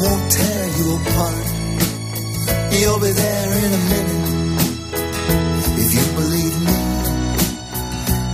Won't 0.00 0.30
tear 0.30 0.64
you 0.78 0.86
apart. 1.00 1.46
You'll 2.78 3.00
be 3.00 3.10
there 3.10 3.50
in 3.64 3.70
a 3.80 3.82
minute 3.94 4.24
if 5.82 5.88
you 5.96 6.04
believe 6.20 6.56
me. 6.68 6.78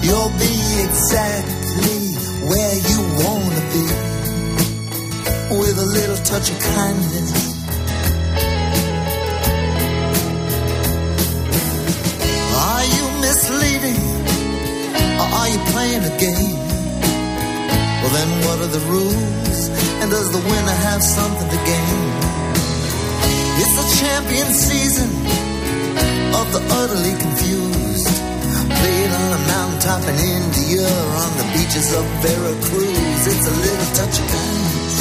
You'll 0.05 0.35
be 0.47 0.55
exactly 0.87 2.03
where 2.51 2.77
you 2.91 2.99
wanna 3.25 3.63
be 3.77 3.87
with 5.61 5.77
a 5.79 5.89
little 5.99 6.21
touch 6.31 6.51
of 6.51 6.59
kindness. 6.77 7.33
Are 12.69 12.87
you 12.97 13.05
misleading 13.27 14.03
or 15.21 15.27
are 15.39 15.49
you 15.49 15.61
playing 15.73 16.05
a 16.13 16.15
game? 16.19 16.59
Well, 18.01 18.13
then 18.19 18.31
what 18.45 18.57
are 18.65 18.73
the 18.79 18.85
rules? 18.93 19.54
And 20.05 20.13
does 20.13 20.31
the 20.33 20.45
winner 20.53 20.79
have 20.85 21.03
something 21.03 21.49
to 21.49 21.61
gain? 21.65 22.13
It's 23.57 23.75
the 23.81 23.89
champion 24.05 24.53
season 24.53 25.09
of 26.37 26.47
the 26.53 26.61
utterly 26.77 27.17
confused. 27.17 28.13
Played 28.69 29.13
on 29.17 29.29
a 29.33 29.43
mountaintop 29.49 30.05
in 30.05 30.17
India 30.21 30.85
or 30.85 31.11
on 31.25 31.33
the 31.41 31.47
beaches 31.57 31.89
of 31.97 32.05
Veracruz. 32.21 33.21
It's 33.33 33.47
a 33.49 33.57
little 33.65 33.91
touch 33.97 34.17
of 34.21 34.27
kindness 34.29 34.97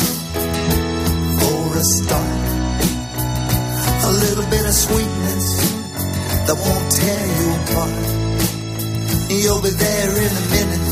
for 1.35 1.59
a 1.75 1.85
start. 1.99 2.39
A 4.07 4.11
little 4.23 4.47
bit 4.47 4.63
of 4.63 4.71
sweetness 4.87 5.47
that 6.47 6.55
won't 6.55 6.87
tear 6.95 7.23
you 7.39 7.47
apart. 7.59 8.07
You'll 9.27 9.63
be 9.67 9.75
there 9.75 10.11
in 10.15 10.31
a 10.31 10.45
minute 10.55 10.82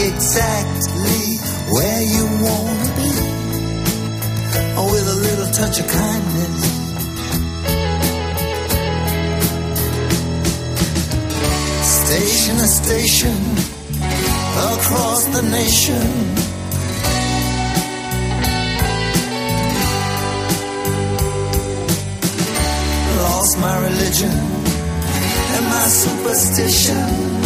exactly 0.00 1.38
where 1.74 2.02
you 2.02 2.24
wanna 2.44 2.88
be. 2.96 3.12
With 4.90 5.08
a 5.08 5.18
little 5.26 5.50
touch 5.52 5.80
of 5.80 5.86
kindness. 5.88 6.60
Station 11.82 12.56
to 12.56 12.68
station, 12.68 13.38
across 14.72 15.24
the 15.26 15.42
nation. 15.42 16.08
Lost 23.22 23.58
my 23.58 23.76
religion 23.88 24.36
and 25.54 25.64
my 25.66 25.86
superstition. 25.86 27.37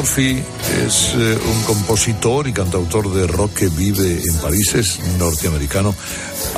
Murphy 0.00 0.42
es 0.86 1.12
eh, 1.14 1.38
un 1.46 1.62
compositor 1.64 2.48
y 2.48 2.54
cantautor 2.54 3.12
de 3.12 3.26
rock 3.26 3.52
que 3.52 3.68
vive 3.68 4.22
en 4.26 4.34
París, 4.38 4.74
es 4.74 4.98
norteamericano. 5.18 5.94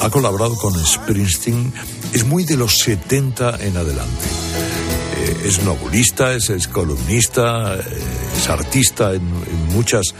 Ha 0.00 0.10
colaborado 0.10 0.54
con 0.54 0.72
Springsteen, 0.78 1.72
es 2.12 2.24
muy 2.24 2.44
de 2.44 2.56
los 2.56 2.78
70 2.78 3.58
en 3.64 3.76
adelante. 3.76 4.26
Eh, 5.16 5.48
es 5.48 5.60
novelista, 5.64 6.32
es, 6.34 6.68
columnista, 6.68 7.74
eh, 7.74 7.82
es 8.38 8.48
artista 8.48 9.12
en, 9.12 9.22
en 9.22 9.66
muchas, 9.72 10.14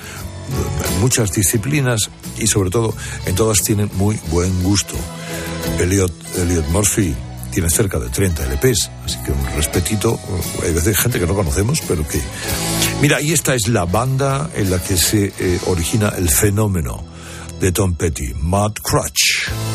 en 0.93 1.01
muchas 1.01 1.31
disciplinas 1.31 2.11
y 2.39 2.49
sobre 2.49 2.71
todo 2.71 2.93
en 3.27 3.37
todas 3.37 3.59
tiene 3.59 3.87
muy 3.95 4.19
buen 4.33 4.65
gusto. 4.65 4.97
Elliot, 5.79 6.13
Elliot 6.39 6.67
Murphy 6.71 7.15
tiene 7.53 7.69
cerca 7.71 7.99
de 7.99 8.09
30 8.09 8.47
LPs, 8.47 8.91
así 9.05 9.19
que 9.25 9.31
un 9.31 9.45
respetito. 9.55 10.19
Hay 10.65 10.73
veces 10.73 10.97
gente 10.97 11.21
que 11.21 11.27
no 11.27 11.35
conocemos, 11.35 11.81
pero 11.87 12.07
que. 12.09 12.21
Mira, 13.03 13.21
y 13.21 13.33
esta 13.33 13.57
es 13.57 13.67
la 13.67 13.85
banda 13.85 14.49
en 14.55 14.71
la 14.71 14.81
que 14.81 14.97
se 14.97 15.33
eh, 15.37 15.59
origina 15.67 16.11
el 16.17 16.31
fenómeno 16.31 17.03
de 17.61 17.73
Tom 17.73 17.97
Petty, 17.97 18.33
Mud 18.35 18.75
Crutch. 18.81 19.72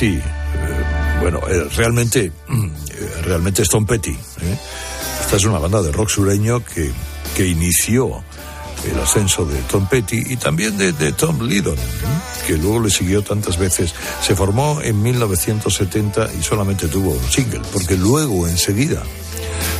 Sí. 0.00 0.18
Eh, 0.18 0.20
bueno, 1.20 1.40
eh, 1.46 1.68
realmente, 1.76 2.32
mm, 2.48 2.64
eh, 2.64 3.10
realmente 3.22 3.62
Tom 3.64 3.84
Petty. 3.84 4.12
¿eh? 4.12 4.58
Esta 5.20 5.36
es 5.36 5.44
una 5.44 5.58
banda 5.58 5.82
de 5.82 5.92
rock 5.92 6.08
sureño 6.08 6.64
que, 6.64 6.90
que 7.36 7.46
inició 7.46 8.24
el 8.90 8.98
ascenso 8.98 9.44
de 9.44 9.60
Tom 9.70 9.86
Petty 9.86 10.22
y 10.30 10.36
también 10.38 10.78
de, 10.78 11.12
Tom 11.12 11.42
Lydon, 11.42 11.76
que 12.46 12.56
luego 12.56 12.80
le 12.80 12.88
siguió 12.88 13.20
tantas 13.20 13.58
veces. 13.58 13.94
Se 14.22 14.34
formó 14.34 14.80
en 14.82 15.02
1970 15.02 16.30
y 16.32 16.42
solamente 16.42 16.88
tuvo 16.88 17.10
un 17.10 17.30
single, 17.30 17.60
porque 17.70 17.98
luego 17.98 18.48
enseguida 18.48 19.02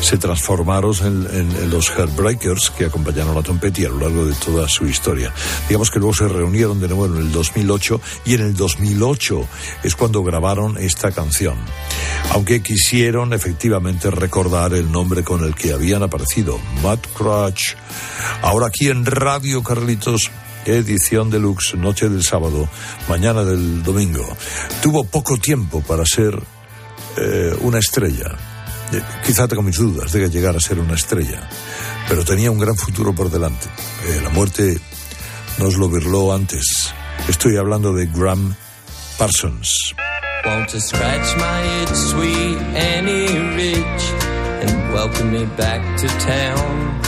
se 0.01 0.17
transformaron 0.17 0.95
en, 1.01 1.27
en- 1.41 1.57
en 1.57 1.71
los 1.71 1.91
Heartbreakers 1.91 2.71
que 2.71 2.87
acompañaron 2.87 3.37
a 3.37 3.43
Tom 3.43 3.59
a 3.63 3.89
lo 3.89 3.99
largo 4.01 4.25
de 4.25 4.35
toda 4.35 4.69
su 4.69 4.87
historia. 4.87 5.33
Digamos 5.69 5.91
que 5.91 5.99
luego 5.99 6.15
se 6.15 6.29
reunieron 6.29 6.81
de 6.81 6.89
nuevo 6.89 7.07
en 7.07 7.17
el 7.17 7.31
2008 7.33 8.01
y 8.25 8.35
en 8.35 8.41
el 8.41 8.55
2008 8.57 9.47
es 9.83 9.95
cuando 9.95 10.23
grabaron 10.23 10.79
esta 10.79 11.13
canción. 11.13 11.57
Aunque 12.33 12.63
quisieron 12.63 13.33
efectivamente 13.33 14.11
recordar 14.11 14.73
el 14.75 14.91
nombre 14.91 15.23
con 15.23 15.45
el 15.45 15.55
que 15.55 15.73
habían 15.73 16.03
aparecido, 16.03 16.59
Matt 16.83 17.07
Crutch. 17.15 17.75
Ahora 18.43 18.69
aquí 18.69 18.89
en 18.89 19.05
Radio 19.07 19.63
Carlitos 19.63 20.31
edición 20.67 21.31
deluxe, 21.31 21.75
noche 21.77 22.09
del 22.09 22.23
sábado, 22.23 22.69
mañana 23.09 23.45
del 23.45 23.83
domingo. 23.83 24.27
Tuvo 24.83 25.05
poco 25.05 25.37
tiempo 25.39 25.81
para 25.83 26.05
ser 26.05 26.39
eh, 27.17 27.55
una 27.61 27.79
estrella. 27.79 28.37
Eh, 28.93 29.03
quizá 29.25 29.47
tengo 29.47 29.63
mis 29.63 29.77
dudas 29.77 30.13
de 30.13 30.21
que 30.21 30.31
llegara 30.31 30.59
a 30.59 30.61
ser 30.61 30.79
una 30.79 30.95
estrella, 30.95 31.49
pero 32.09 32.25
tenía 32.25 32.51
un 32.51 32.59
gran 32.59 32.77
futuro 32.77 33.15
por 33.15 33.31
delante. 33.31 33.69
Eh, 34.07 34.21
la 34.23 34.31
muerte 34.31 34.81
nos 35.59 35.77
lo 35.77 35.89
virló 35.89 36.33
antes. 36.33 36.93
Estoy 37.29 37.57
hablando 37.57 37.93
de 37.93 38.07
Graham 38.07 38.55
Parsons. 39.19 39.95
Want 40.45 40.71
to 40.71 40.81
scratch 40.81 41.37
my 41.37 41.83
itch, 41.83 41.95
sweet 41.95 42.59
Annie 42.75 43.39
Rich, 43.57 44.03
and 44.63 44.95
welcome 44.95 45.31
me 45.31 45.45
back 45.57 45.83
to 45.99 46.07
town. 46.07 47.01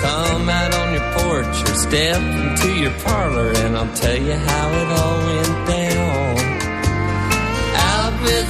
Come 0.00 0.48
out 0.50 0.74
on 0.74 0.92
your 0.92 1.12
porch 1.14 1.62
or 1.62 1.74
step 1.74 2.20
into 2.20 2.74
your 2.78 2.92
parlor, 3.04 3.52
and 3.64 3.76
I'll 3.76 3.94
tell 3.94 4.16
you 4.16 4.34
how 4.34 4.70
it 4.70 4.88
all 5.00 5.18
went 5.26 5.68
down. 5.68 5.89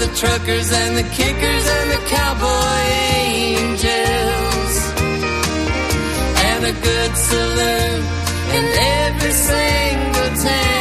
The 0.01 0.07
truckers 0.17 0.73
and 0.73 0.97
the 0.97 1.03
kickers 1.03 1.67
and 1.69 1.91
the 1.91 2.01
cowboy 2.09 2.85
angels, 3.21 4.75
and 6.49 6.65
a 6.65 6.73
good 6.73 7.17
saloon 7.17 8.01
in 8.57 8.65
every 8.79 9.33
single 9.33 10.43
town. 10.43 10.80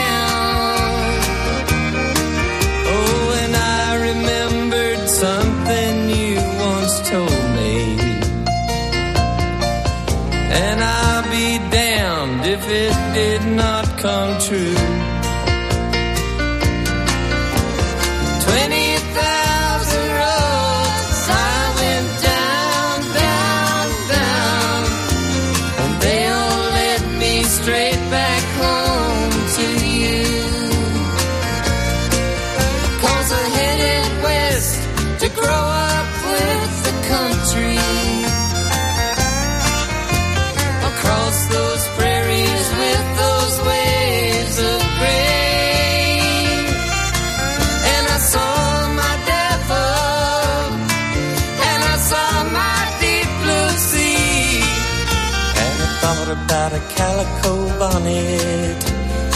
About 56.70 56.82
a 56.82 56.96
calico 56.96 57.80
bonnet 57.80 58.84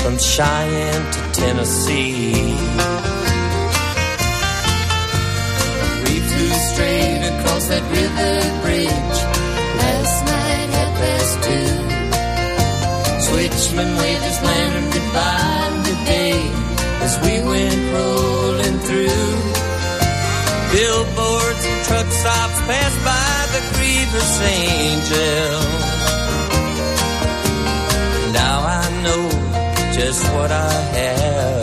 from 0.01 0.17
Cheyenne 0.17 1.11
to 1.13 1.19
Tennessee. 1.31 2.33
We 6.03 6.15
flew 6.29 6.53
straight 6.69 7.23
across 7.31 7.67
that 7.67 7.83
river 7.89 8.33
bridge 8.61 9.19
last 9.81 10.17
night 10.33 10.69
at 10.81 10.91
past 11.01 11.35
two. 11.45 11.71
Switchman 13.25 13.89
waved 13.97 14.23
his 14.23 14.41
lantern 14.41 14.89
goodbye 14.91 15.83
today 15.89 16.39
as 17.05 17.13
we 17.23 17.33
went 17.49 17.81
rolling 17.93 18.77
through. 18.85 19.33
Billboards 20.73 21.65
and 21.65 21.85
truck 21.85 22.09
stops 22.11 22.59
passed 22.67 22.99
by 23.05 23.35
the 23.53 23.61
Grievous 23.77 24.41
Angel. 24.41 25.92
Just 30.13 30.31
what 30.35 30.51
I 30.51 30.71
have 30.71 31.62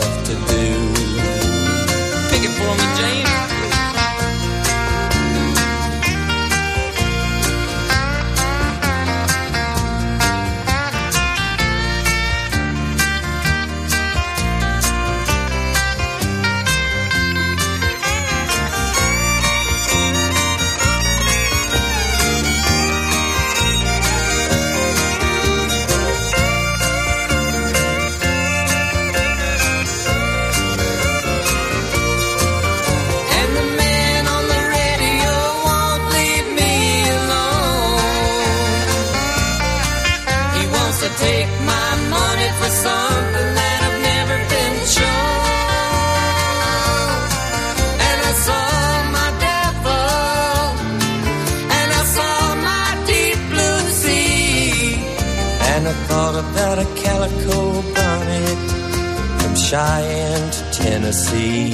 Cheyenne 59.71 60.51
to 60.51 60.63
Tennessee. 60.71 61.69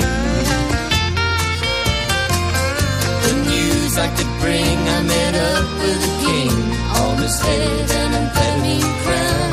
The 3.26 3.34
news 3.50 3.98
I 3.98 4.08
could 4.16 4.34
bring, 4.38 4.78
I 4.98 5.02
met 5.02 5.34
up 5.34 5.68
with 5.82 6.06
a 6.06 6.14
king 6.22 6.58
on 7.02 7.18
his 7.18 7.42
head 7.42 7.90
and 8.02 8.14
amphetamine 8.22 8.94
crown. 9.02 9.50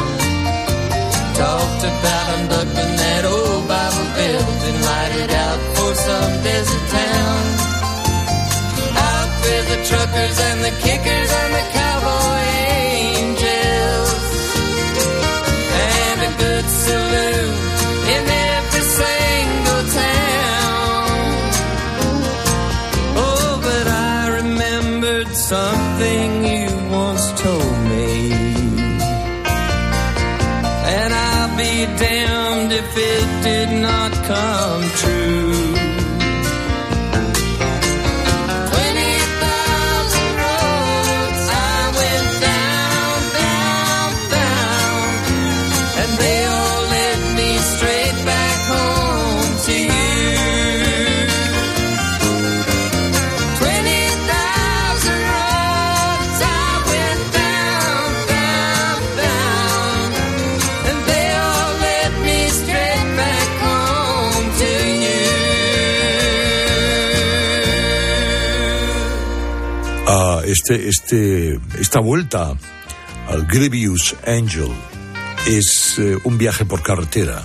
Talked 1.41 1.85
about 1.89 2.27
unbuckling 2.37 2.97
that 3.01 3.25
old 3.25 3.65
Bible 3.67 4.09
belt 4.13 4.61
and 4.69 4.79
light 4.93 5.15
it 5.25 5.33
out 5.33 5.61
for 5.77 5.95
some 5.95 6.33
desert 6.45 6.85
town. 7.01 7.45
Out 9.09 9.31
with 9.41 9.65
the 9.73 9.81
truckers 9.89 10.39
and 10.53 10.61
the 10.61 10.75
kickers 10.85 11.31
and 11.33 11.51
the 11.55 11.65
cowboy 11.73 12.54
something 25.35 26.45
you 26.45 26.69
once 26.91 27.33
told 27.41 27.77
me. 27.89 28.33
And 30.97 31.13
I'll 31.13 31.57
be 31.57 31.87
damned 31.99 32.73
if 32.73 32.97
it 32.97 33.43
did 33.43 33.83
not 33.83 34.13
come 34.25 34.83
true. 35.01 35.74
Este, 70.55 70.89
este, 70.89 71.59
esta 71.81 71.99
vuelta 71.99 72.55
al 73.27 73.45
Grievous 73.47 74.15
Angel 74.25 74.71
es 75.49 75.99
eh, 75.99 76.17
un 76.23 76.39
viaje 76.39 76.65
por 76.65 76.81
carretera. 76.81 77.43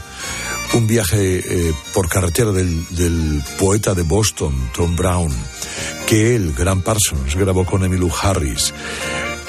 Un 0.76 0.86
viaje 0.86 1.40
eh, 1.40 1.74
por 1.96 2.08
carretera 2.08 2.52
del, 2.52 2.86
del 2.92 3.42
poeta 3.58 3.96
de 3.96 4.04
Boston, 4.04 4.54
Tom 4.76 4.96
Brown, 4.96 5.34
que 6.06 6.36
el 6.36 6.54
gran 6.54 6.84
Parsons 6.84 7.36
grabó 7.36 7.66
con 7.66 7.84
Emmylou 7.84 8.12
Harris. 8.22 8.76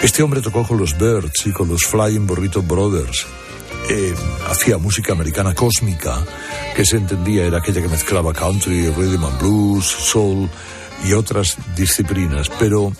Este 0.00 0.22
hombre 0.22 0.40
tocó 0.40 0.66
con 0.66 0.78
los 0.78 0.96
Birds 0.96 1.46
y 1.46 1.52
con 1.52 1.68
los 1.68 1.84
Flying 1.84 2.26
Burrito 2.26 2.62
Brothers. 2.62 3.26
Eh, 3.90 4.14
hacía 4.48 4.78
música 4.78 5.12
americana 5.12 5.54
cósmica, 5.54 6.24
que 6.74 6.86
se 6.86 6.96
entendía 6.96 7.44
era 7.44 7.58
aquella 7.58 7.82
que 7.82 7.88
mezclaba 7.88 8.32
country, 8.32 8.88
rhythm 8.88 9.22
and 9.22 9.38
blues, 9.38 9.84
soul 9.84 10.48
y 11.04 11.12
otras 11.12 11.56
disciplinas, 11.76 12.48
pero 12.58 12.92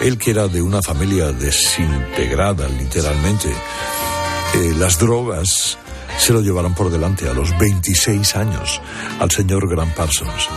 él 0.00 0.18
que 0.18 0.30
era 0.30 0.48
de 0.48 0.62
una 0.62 0.82
familia 0.82 1.32
desintegrada, 1.32 2.68
literalmente, 2.68 3.48
eh, 3.48 4.74
las 4.76 4.98
drogas 4.98 5.78
se 6.18 6.32
lo 6.32 6.40
llevaron 6.40 6.74
por 6.74 6.90
delante 6.90 7.28
a 7.28 7.34
los 7.34 7.56
26 7.58 8.36
años 8.36 8.80
al 9.18 9.30
señor 9.30 9.68
Grant 9.68 9.94
Parsons. 9.94 10.48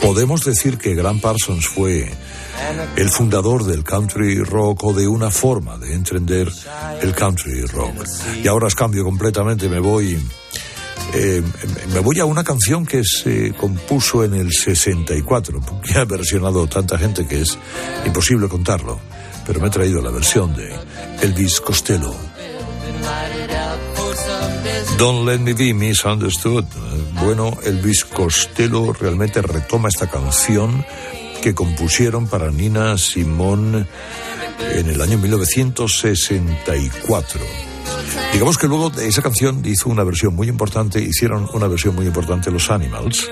Podemos 0.00 0.44
decir 0.44 0.78
que 0.78 0.94
Grant 0.94 1.20
Parsons 1.20 1.66
fue 1.66 2.10
el 2.96 3.08
fundador 3.10 3.64
del 3.64 3.84
country 3.84 4.42
rock 4.42 4.84
o 4.84 4.92
de 4.92 5.06
una 5.06 5.30
forma 5.30 5.76
de 5.78 5.94
entender 5.94 6.50
el 7.00 7.14
country 7.14 7.62
rock. 7.66 8.04
Y 8.42 8.48
ahora 8.48 8.66
os 8.66 8.74
cambio 8.74 9.04
completamente, 9.04 9.68
me 9.68 9.80
voy 9.80 10.18
eh, 11.14 11.42
me 11.92 12.00
voy 12.00 12.18
a 12.20 12.24
una 12.24 12.44
canción 12.44 12.84
que 12.84 13.02
se 13.04 13.52
compuso 13.52 14.24
en 14.24 14.34
el 14.34 14.52
64, 14.52 15.60
que 15.82 15.98
ha 15.98 16.04
versionado 16.04 16.66
tanta 16.66 16.98
gente 16.98 17.26
que 17.26 17.42
es 17.42 17.56
imposible 18.04 18.48
contarlo, 18.48 18.98
pero 19.46 19.60
me 19.60 19.68
he 19.68 19.70
traído 19.70 20.02
la 20.02 20.10
versión 20.10 20.54
de 20.54 20.74
Elvis 21.22 21.60
Costello. 21.60 22.12
Don't 24.98 25.28
Let 25.28 25.38
Me 25.40 25.52
Be 25.52 25.74
Misunderstood. 25.74 26.64
Bueno, 27.22 27.56
Elvis 27.62 28.04
Costello 28.04 28.94
realmente 28.94 29.42
retoma 29.42 29.88
esta 29.88 30.08
canción 30.08 30.84
que 31.42 31.54
compusieron 31.54 32.28
para 32.28 32.50
Nina 32.50 32.96
Simone 32.98 33.86
en 34.74 34.88
el 34.88 35.02
año 35.02 35.18
1964. 35.18 37.75
Digamos 38.32 38.58
que 38.58 38.66
luego 38.66 38.90
de 38.90 39.08
esa 39.08 39.22
canción 39.22 39.62
hizo 39.64 39.88
una 39.88 40.04
versión 40.04 40.34
muy 40.34 40.48
importante, 40.48 41.00
hicieron 41.00 41.48
una 41.54 41.68
versión 41.68 41.94
muy 41.94 42.06
importante 42.06 42.50
los 42.50 42.70
Animals, 42.70 43.30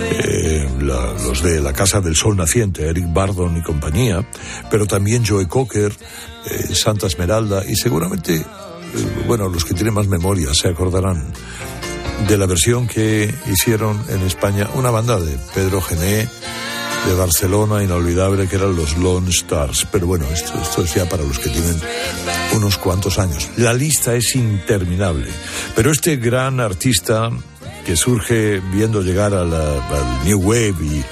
eh, 0.00 0.68
los 0.78 1.42
de 1.42 1.60
la 1.60 1.72
Casa 1.72 2.00
del 2.00 2.16
Sol 2.16 2.36
Naciente, 2.36 2.88
Eric 2.88 3.12
Bardon 3.12 3.56
y 3.56 3.62
compañía, 3.62 4.26
pero 4.70 4.86
también 4.86 5.24
Joe 5.26 5.46
Cocker, 5.46 5.92
eh, 6.50 6.74
Santa 6.74 7.08
Esmeralda 7.08 7.64
y 7.66 7.76
seguramente, 7.76 8.36
eh, 8.36 8.44
bueno, 9.26 9.48
los 9.48 9.64
que 9.64 9.74
tienen 9.74 9.94
más 9.94 10.06
memoria 10.06 10.54
se 10.54 10.68
acordarán 10.68 11.32
de 12.26 12.38
la 12.38 12.46
versión 12.46 12.86
que 12.86 13.32
hicieron 13.46 14.02
en 14.08 14.22
España 14.22 14.68
una 14.74 14.90
banda 14.90 15.20
de 15.20 15.36
Pedro 15.54 15.82
Gené, 15.82 16.26
de 17.06 17.14
Barcelona, 17.14 17.82
inolvidable, 17.82 18.48
que 18.48 18.56
eran 18.56 18.74
los 18.76 18.96
Lone 18.98 19.30
Stars. 19.30 19.86
Pero 19.92 20.06
bueno, 20.08 20.26
esto, 20.32 20.52
esto 20.60 20.82
es 20.82 20.94
ya 20.94 21.08
para 21.08 21.22
los 21.22 21.38
que 21.38 21.48
tienen 21.50 21.76
unos 22.54 22.76
cuantos 22.78 23.18
años. 23.18 23.48
La 23.56 23.72
lista 23.72 24.14
es 24.14 24.34
interminable. 24.34 25.28
Pero 25.74 25.90
este 25.92 26.16
gran 26.16 26.58
artista 26.60 27.30
que 27.84 27.96
surge 27.96 28.60
viendo 28.72 29.02
llegar 29.02 29.30
la- 29.32 29.86
al 29.88 30.24
New 30.24 30.40
Wave 30.40 30.74
y, 30.82 31.04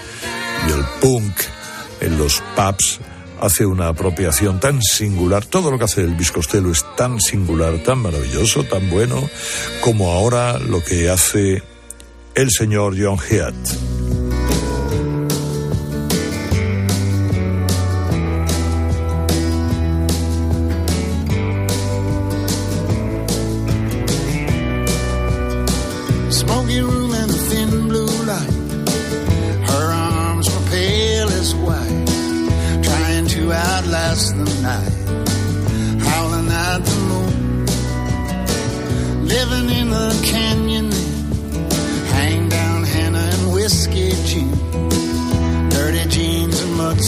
y 0.69 0.73
el 0.73 0.85
punk 1.01 1.33
en 2.01 2.19
los 2.19 2.43
pubs, 2.57 2.99
hace 3.41 3.65
una 3.67 3.89
apropiación 3.89 4.59
tan 4.61 4.83
singular. 4.83 5.45
Todo 5.47 5.71
lo 5.71 5.79
que 5.79 5.85
hace 5.85 6.01
Elvis 6.03 6.33
Costello 6.33 6.71
es 6.73 6.85
tan 6.97 7.21
singular, 7.21 7.83
tan 7.85 7.99
maravilloso, 7.99 8.65
tan 8.65 8.91
bueno, 8.91 9.29
como 9.81 10.11
ahora 10.11 10.59
lo 10.59 10.83
que 10.83 11.09
hace 11.09 11.63
el 12.35 12.51
señor 12.51 12.95
John 13.01 13.19
Heath. 13.19 13.55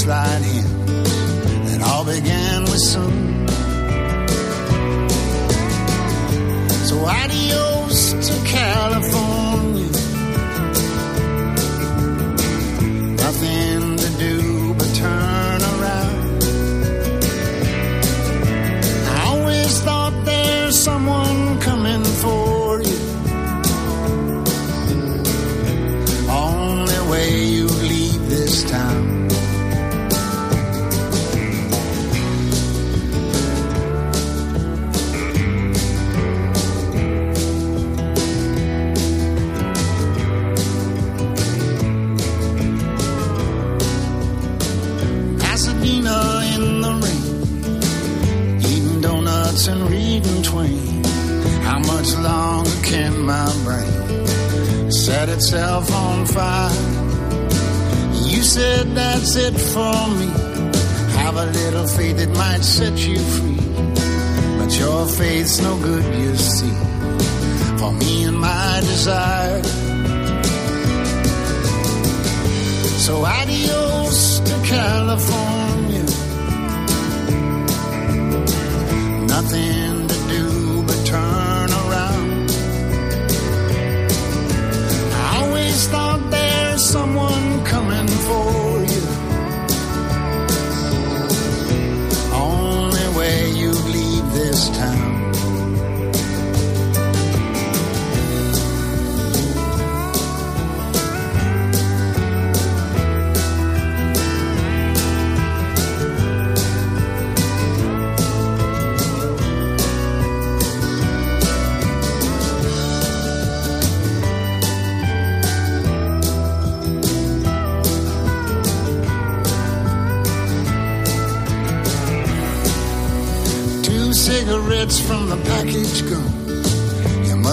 Mudslide 0.07 0.43
hymns. 0.43 1.75
It 1.75 1.83
all 1.83 2.05
began 2.05 2.63
with 2.63 2.81
some. 2.81 3.47
So 6.87 7.05
adios 7.05 8.13
to 8.13 8.45
California. 8.47 9.26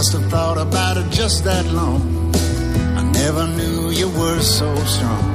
Must 0.03 0.21
have 0.21 0.29
thought 0.29 0.57
about 0.57 0.97
it 0.97 1.09
just 1.11 1.45
that 1.45 1.65
long. 1.71 2.01
I 2.99 3.03
never 3.21 3.47
knew 3.47 3.89
you 3.89 4.09
were 4.09 4.41
so 4.41 4.75
strong. 4.95 5.25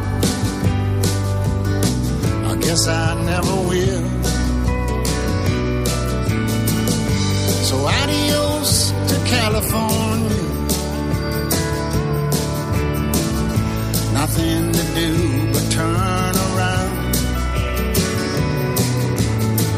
I 2.52 2.54
guess 2.60 2.86
I 2.86 3.06
never 3.32 3.54
will. 3.70 4.08
So 7.68 7.76
adios 8.00 8.90
to 9.10 9.16
California. 9.34 10.44
Nothing 14.20 14.72
to 14.78 14.84
do 15.00 15.10
but 15.54 15.64
turn 15.78 16.34
around. 16.48 17.16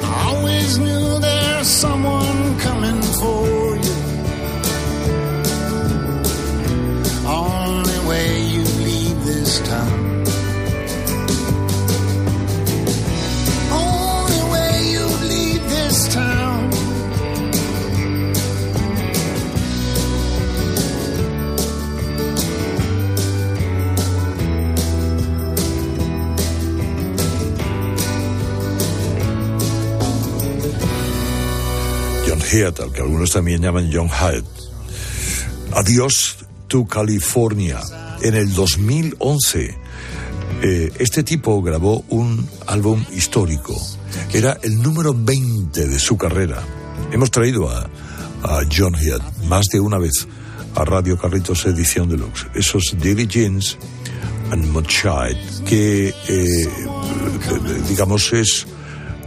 I 0.02 0.34
always 0.34 0.78
knew 0.78 1.18
there's 1.20 1.68
someone 1.68 2.58
coming 2.58 3.00
for 3.20 3.69
Hyatt, 32.50 32.80
al 32.80 32.92
que 32.92 33.00
algunos 33.00 33.30
también 33.30 33.62
llaman 33.62 33.90
John 33.92 34.08
Hyatt. 34.08 34.44
Adiós 35.72 36.36
to 36.66 36.84
California. 36.84 37.99
En 38.22 38.34
el 38.34 38.52
2011, 38.52 39.78
eh, 40.62 40.92
este 40.98 41.22
tipo 41.22 41.62
grabó 41.62 42.04
un 42.10 42.46
álbum 42.66 43.02
histórico. 43.16 43.74
Era 44.32 44.58
el 44.62 44.82
número 44.82 45.14
20 45.14 45.86
de 45.86 45.98
su 45.98 46.18
carrera. 46.18 46.62
Hemos 47.12 47.30
traído 47.30 47.70
a, 47.70 47.88
John 48.74 48.94
Hyatt 48.94 49.22
más 49.44 49.66
de 49.70 49.80
una 49.80 49.98
vez 49.98 50.26
a 50.74 50.84
Radio 50.84 51.18
Carritos 51.18 51.66
Edición 51.66 52.08
Deluxe. 52.08 52.46
Esos 52.54 52.96
Dilly 52.98 53.26
Jeans 53.26 53.76
and 54.50 54.66
Moonshine, 54.66 55.64
que 55.66 56.14
eh, 56.28 56.68
digamos 57.88 58.32
es 58.32 58.66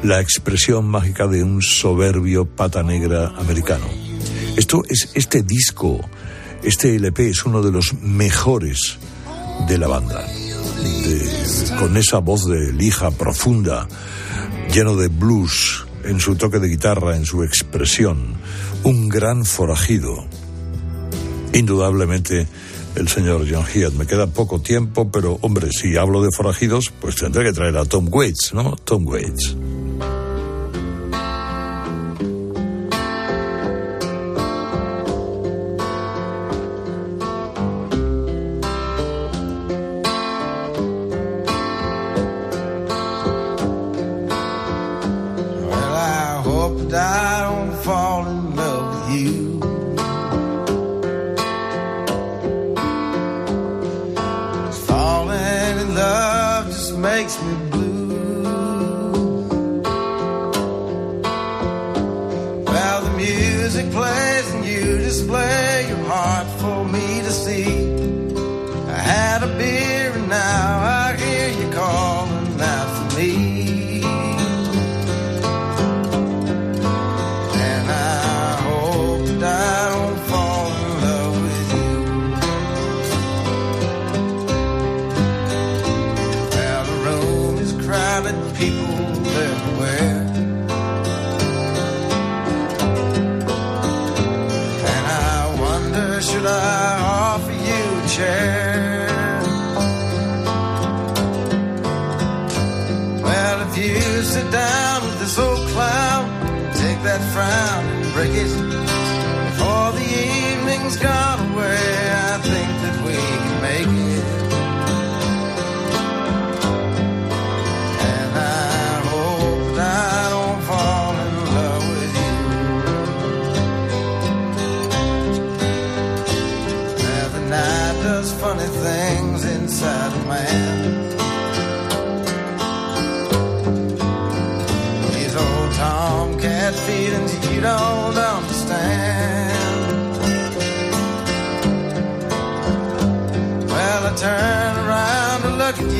la 0.03 0.19
expresión 0.19 0.85
mágica 0.85 1.27
de 1.27 1.43
un 1.43 1.61
soberbio 1.61 2.45
pata 2.45 2.83
negra 2.83 3.33
americano. 3.37 3.85
Esto 4.57 4.83
es 4.87 5.09
este 5.13 5.41
disco, 5.41 5.99
este 6.63 6.95
LP 6.95 7.29
es 7.29 7.45
uno 7.45 7.61
de 7.61 7.71
los 7.71 7.93
mejores 8.01 8.97
de 9.67 9.77
la 9.77 9.87
banda. 9.87 10.25
Con 11.79 11.97
esa 11.97 12.19
voz 12.19 12.45
de 12.45 12.71
lija 12.73 13.11
profunda, 13.11 13.87
lleno 14.73 14.95
de 14.95 15.07
blues 15.07 15.85
en 16.03 16.19
su 16.19 16.35
toque 16.35 16.59
de 16.59 16.67
guitarra, 16.67 17.15
en 17.15 17.25
su 17.25 17.43
expresión, 17.43 18.35
un 18.83 19.09
gran 19.09 19.45
forajido. 19.45 20.25
Indudablemente 21.53 22.47
el 22.95 23.07
señor 23.07 23.45
John 23.49 23.65
Hyatt. 23.65 23.93
Me 23.93 24.05
queda 24.05 24.27
poco 24.27 24.61
tiempo, 24.61 25.11
pero 25.11 25.37
hombre, 25.41 25.69
si 25.71 25.97
hablo 25.97 26.21
de 26.21 26.29
forajidos, 26.31 26.91
pues 27.01 27.15
tendré 27.15 27.43
que 27.43 27.53
traer 27.53 27.77
a 27.77 27.85
Tom 27.85 28.07
Waits, 28.09 28.53
¿no? 28.53 28.75
Tom 28.83 29.07
Waits. 29.07 29.55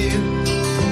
You, 0.03 0.19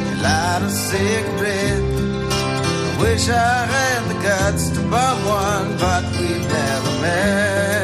you 0.08 0.16
light 0.22 0.62
a 0.64 0.70
cigarette. 0.70 1.84
I 2.32 3.02
wish 3.02 3.30
I 3.30 3.66
had 3.76 4.02
the 4.10 4.18
guts 4.24 4.70
to 4.70 4.82
bum 4.92 5.18
one, 5.26 5.78
but 5.78 6.04
we've 6.18 6.48
never 6.48 7.02
met. 7.02 7.81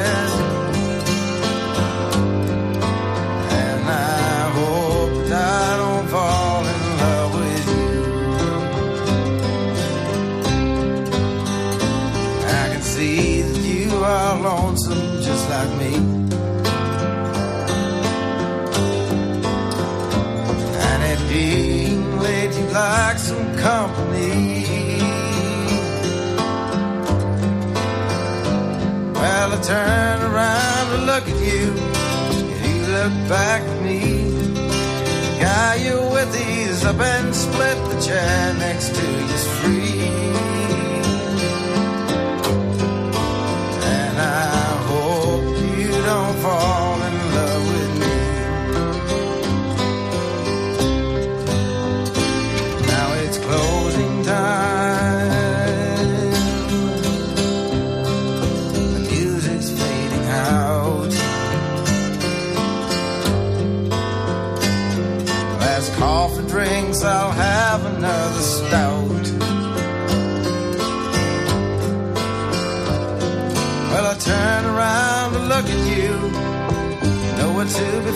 I 29.57 29.61
turn 29.61 30.21
around 30.21 30.85
to 30.91 30.97
look 31.05 31.23
at 31.27 31.39
you, 31.41 31.73
and 31.73 32.75
you 32.75 32.85
look 32.93 33.27
back 33.27 33.63
at 33.63 33.81
me. 33.81 33.99
The 34.29 35.37
guy 35.41 35.75
you're 35.83 36.11
with, 36.11 36.31
he's 36.35 36.85
up 36.85 36.99
and 36.99 37.33
split 37.35 37.77
the 37.89 37.99
chair 37.99 38.53
next 38.59 38.93
to 38.93 39.01
you's 39.01 39.47
free. 39.57 39.96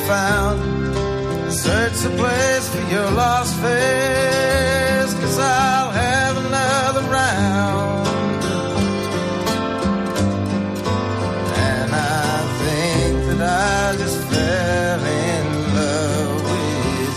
Found. 0.08 0.60
Search 1.52 1.98
the 2.04 2.10
place 2.18 2.70
for 2.70 2.84
your 2.94 3.12
lost 3.12 3.54
face, 3.58 5.14
cause 5.22 5.38
I'll 5.40 5.92
have 5.92 6.38
another 6.46 7.04
round. 7.12 8.08
And 11.58 11.92
I 11.94 12.44
think 12.64 13.14
that 13.28 13.42
I 13.42 13.98
just 13.98 14.18
fell 14.32 15.02
in 15.26 15.46
love 15.76 16.42
with 16.52 17.16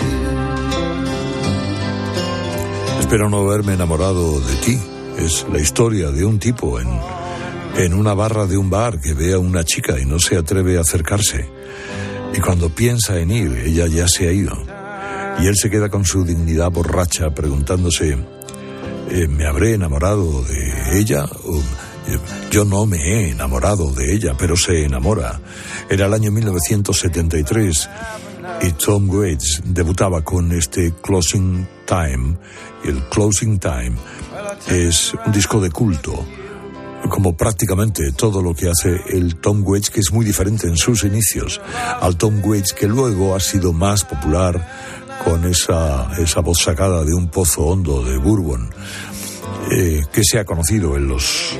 you. 2.97 3.01
Espero 3.01 3.31
no 3.31 3.39
haberme 3.47 3.75
enamorado 3.75 4.41
de 4.41 4.57
ti. 4.57 4.79
Es 5.19 5.47
la 5.51 5.61
historia 5.61 6.11
de 6.11 6.25
un 6.25 6.39
tipo 6.41 6.81
en, 6.81 6.89
en 7.77 7.95
una 7.95 8.15
barra 8.15 8.47
de 8.47 8.59
un 8.59 8.69
bar 8.69 9.01
que 9.01 9.15
ve 9.15 9.33
a 9.33 9.39
una 9.39 9.63
chica 9.65 9.99
y 10.01 10.05
no 10.07 10.19
se 10.19 10.37
atreve 10.37 10.77
a 10.77 10.81
acercarse. 10.81 11.49
Y 12.37 12.41
cuando 12.41 12.69
piensa 12.69 13.19
en 13.19 13.31
ir, 13.31 13.53
ella 13.65 13.87
ya 13.87 14.09
se 14.09 14.29
ha 14.29 14.33
ido. 14.33 14.57
Y 15.41 15.47
él 15.47 15.55
se 15.57 15.71
queda 15.71 15.89
con 15.89 16.05
su 16.05 16.25
dignidad 16.25 16.71
borracha 16.71 17.33
preguntándose, 17.35 18.17
eh, 19.11 19.29
¿me 19.29 19.47
habré 19.47 19.75
enamorado 19.75 20.43
de 20.43 20.99
ella? 20.99 21.25
Eh, 22.07 22.19
yo 22.51 22.65
no 22.65 22.87
me 22.87 22.99
he 22.99 23.31
enamorado 23.31 23.93
de 23.93 24.13
ella, 24.13 24.35
pero 24.37 24.57
se 24.57 24.85
enamora. 24.85 25.41
Era 25.89 26.07
el 26.07 26.15
año 26.15 26.31
1973 26.31 27.89
y 28.63 28.73
Tom 28.73 29.09
Waits 29.11 29.63
debutaba 29.65 30.23
con 30.23 30.53
este 30.53 30.93
Closing 31.03 31.67
Time. 31.87 32.37
El 32.85 33.03
Closing 33.09 33.59
Time 33.59 33.95
es 34.69 35.15
un 35.25 35.33
disco 35.33 35.61
de 35.61 35.71
culto 35.71 36.25
como 37.09 37.37
prácticamente 37.37 38.13
todo 38.13 38.43
lo 38.43 38.55
que 38.55 38.69
hace 38.69 39.01
el 39.09 39.37
Tom 39.37 39.63
Waits, 39.65 39.91
que 39.91 40.01
es 40.01 40.13
muy 40.13 40.25
diferente 40.25 40.67
en 40.67 40.77
sus 40.77 41.05
inicios 41.05 41.61
al 42.01 42.17
Tom 42.17 42.41
Waits 42.43 42.73
que 42.73 42.87
luego 42.87 43.35
ha 43.35 43.41
sido 43.41 43.73
más 43.73 44.05
popular 44.05 44.67
con 45.25 45.45
esa, 45.45 46.11
esa 46.19 46.41
voz 46.41 46.61
sacada 46.63 47.05
de 47.05 47.15
un 47.15 47.29
pozo 47.29 47.63
hondo 47.63 48.05
de 48.05 48.19
Bourbon, 48.19 48.69
eh, 49.71 50.03
que 50.13 50.23
se 50.23 50.39
ha 50.39 50.45
conocido 50.45 50.97
en 50.97 51.09
los, 51.09 51.57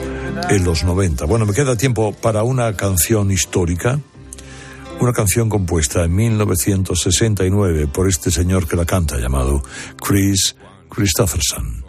en 0.51 0.65
los 0.65 0.85
90. 0.85 1.25
Bueno, 1.25 1.47
me 1.47 1.55
queda 1.55 1.77
tiempo 1.77 2.13
para 2.13 2.43
una 2.43 2.75
canción 2.77 3.31
histórica, 3.31 3.99
una 5.01 5.13
canción 5.13 5.49
compuesta 5.49 6.05
en 6.05 6.15
1969 6.15 7.89
por 7.89 8.09
este 8.09 8.31
señor 8.31 8.69
que 8.69 8.77
la 8.77 8.85
canta 8.85 9.19
llamado 9.19 9.63
Chris 10.01 10.57
Christopherson. 10.89 11.84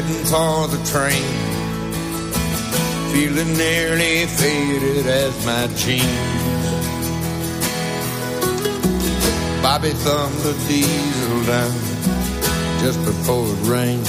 Heading 0.00 0.24
for 0.24 0.68
the 0.68 0.82
train. 0.90 1.24
Feeling 3.12 3.56
nearly 3.56 4.26
faded 4.26 5.06
as 5.06 5.46
my 5.46 5.66
jeans. 5.76 6.06
Bobby 9.62 9.90
thumbed 9.90 10.38
the 10.46 10.54
diesel 10.68 11.44
down 11.44 11.72
just 12.80 13.04
before 13.04 13.46
it 13.46 13.62
rained. 13.68 14.06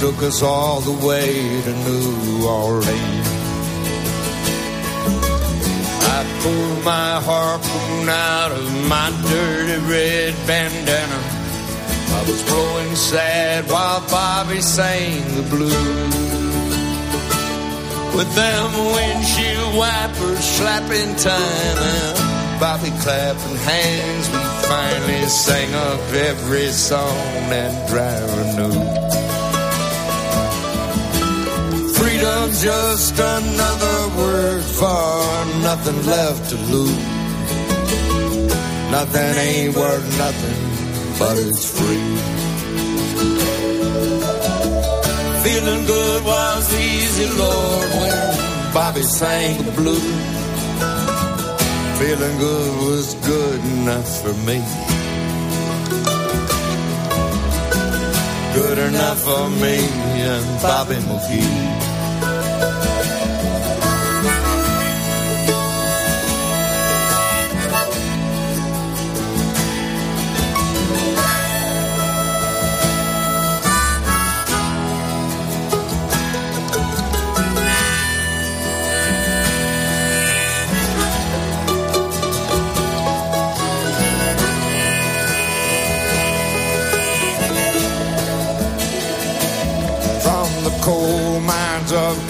Took 0.00 0.22
us 0.22 0.42
all 0.42 0.80
the 0.80 1.06
way 1.06 1.62
to 1.62 1.72
New 1.86 2.46
Orleans. 2.46 3.28
I 6.14 6.20
pulled 6.42 6.84
my 6.84 7.20
harpoon 7.28 8.08
out 8.08 8.52
of 8.52 8.88
my 8.88 9.10
dirty 9.28 9.78
red 9.90 10.34
bandana. 10.46 11.31
Was 12.26 12.42
blowing 12.44 12.94
sad 12.94 13.68
while 13.68 14.00
Bobby 14.08 14.60
sang 14.60 15.22
the 15.36 15.42
blues. 15.50 15.72
With 18.14 18.32
them 18.34 18.70
windshield 18.94 19.74
wipers 19.76 20.44
slapping 20.44 21.16
time 21.16 21.78
and 21.92 22.60
Bobby 22.60 22.90
clapping 23.02 23.56
hands, 23.56 24.28
we 24.30 24.38
finally 24.68 25.26
sang 25.26 25.74
up 25.74 26.00
every 26.12 26.68
song 26.68 27.50
that 27.50 27.88
driver 27.88 28.44
knew. 28.56 28.78
Freedom's 31.94 32.62
just 32.62 33.18
another 33.18 33.98
word 34.16 34.62
for 34.62 35.44
nothing 35.62 36.06
left 36.06 36.50
to 36.50 36.56
lose. 36.70 36.96
Nothing 38.92 39.34
ain't 39.48 39.74
worth 39.74 40.18
nothing, 40.18 40.58
but 41.18 41.36
it's 41.38 41.64
free. 41.78 42.06
Feeling 45.44 45.84
good 45.86 46.24
was 46.24 46.74
easy, 46.74 47.26
Lord, 47.38 47.88
when 47.98 48.72
Bobby 48.74 49.02
sang 49.02 49.64
the 49.64 49.72
blues. 49.72 50.02
Feeling 51.98 52.38
good 52.38 52.72
was 52.86 53.14
good 53.26 53.60
enough 53.76 54.22
for 54.22 54.34
me. 54.48 54.58
Good 58.54 58.78
enough 58.78 59.20
for 59.22 59.48
me 59.62 59.76
and 60.30 60.62
Bobby 60.62 60.96
McGee. 60.96 61.81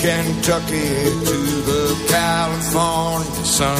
Kentucky 0.03 0.89
to 1.29 1.39
the 1.71 2.07
California 2.09 3.45
sun. 3.45 3.79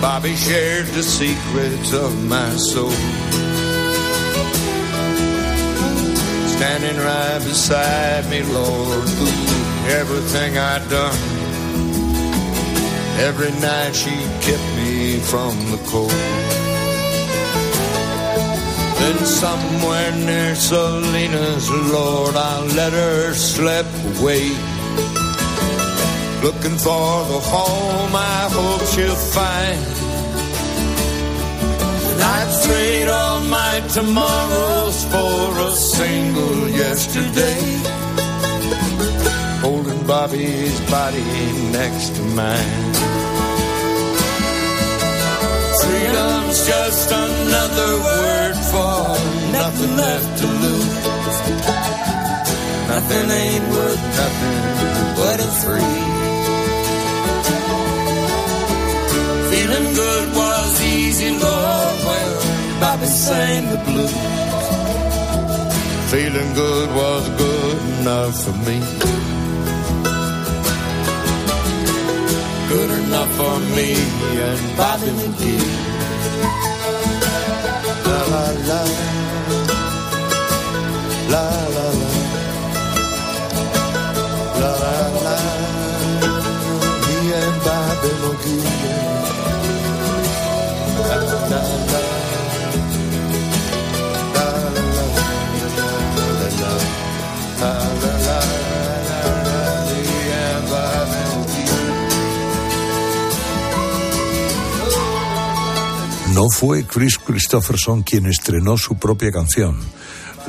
Bobby 0.00 0.36
shared 0.36 0.86
the 0.86 1.02
secrets 1.02 1.92
of 1.92 2.24
my 2.28 2.50
soul. 2.50 2.92
Standing 6.54 6.98
right 6.98 7.40
beside 7.42 8.30
me, 8.30 8.44
Lord, 8.44 9.08
through 9.08 9.90
everything 9.90 10.56
I'd 10.56 10.88
done. 10.88 11.18
Every 13.26 13.50
night 13.60 13.92
she 13.92 14.14
kept 14.46 14.68
me 14.76 15.18
from 15.18 15.56
the 15.72 15.82
cold. 15.90 16.51
Then 19.02 19.18
somewhere 19.26 20.12
near 20.12 20.54
Salinas, 20.54 21.68
Lord, 21.90 22.36
I 22.36 22.60
let 22.76 22.92
her 22.92 23.34
slip 23.34 23.86
away. 24.10 24.46
Looking 26.46 26.78
for 26.86 27.08
the 27.32 27.40
home 27.54 28.14
I 28.14 28.48
hope 28.56 28.84
she'll 28.92 29.22
find. 29.38 29.82
I'd 32.34 32.50
trade 32.64 33.08
all 33.08 33.40
my 33.58 33.74
tomorrows 33.92 35.04
for 35.12 35.58
a 35.68 35.72
single 35.72 36.68
yesterday. 36.68 37.60
Holding 39.62 40.06
Bobby's 40.06 40.80
body 40.88 41.24
next 41.72 42.14
to 42.14 42.22
mine. 42.22 42.91
Freedom's 45.92 46.66
just 46.66 47.10
another 47.10 47.90
word 48.08 48.54
for 48.72 48.96
nothing 49.52 49.94
left 49.94 50.38
to 50.40 50.46
lose. 50.64 50.96
Nothing 52.92 53.26
ain't 53.30 53.66
worth 53.74 54.02
nothing 54.20 54.58
but 55.18 55.38
a 55.48 55.50
free. 55.60 55.96
Feeling 59.50 59.88
good 60.02 60.26
was 60.34 60.82
easy, 60.96 61.30
Lord, 61.44 61.96
when 62.08 62.28
Bobby 62.80 63.06
sang 63.06 63.64
the 63.72 63.80
blues. 63.86 64.14
Feeling 66.10 66.54
good 66.54 66.88
was 67.00 67.28
good 67.42 67.78
enough 68.00 68.34
for 68.44 68.56
me. 68.66 69.11
Enough 73.12 73.32
for 73.36 73.58
me 73.76 73.92
and 73.92 74.76
Bobby 74.76 75.10
McGee. 75.18 75.68
La 78.06 78.18
la 78.32 78.44
la. 78.68 78.80
La 81.32 81.44
la 81.74 81.86
la. 82.00 82.10
La 84.60 84.70
la 84.82 84.96
la. 85.26 85.36
Me 87.04 87.16
and 87.40 87.58
Bobby 87.66 88.10
McGee. 88.22 88.64
La 91.08 91.16
la 91.50 91.62
la. 91.92 92.11
No 106.42 106.50
fue 106.50 106.84
Chris 106.84 107.18
Christopherson 107.18 108.02
quien 108.02 108.26
estrenó 108.26 108.76
su 108.76 108.96
propia 108.96 109.30
canción. 109.30 109.78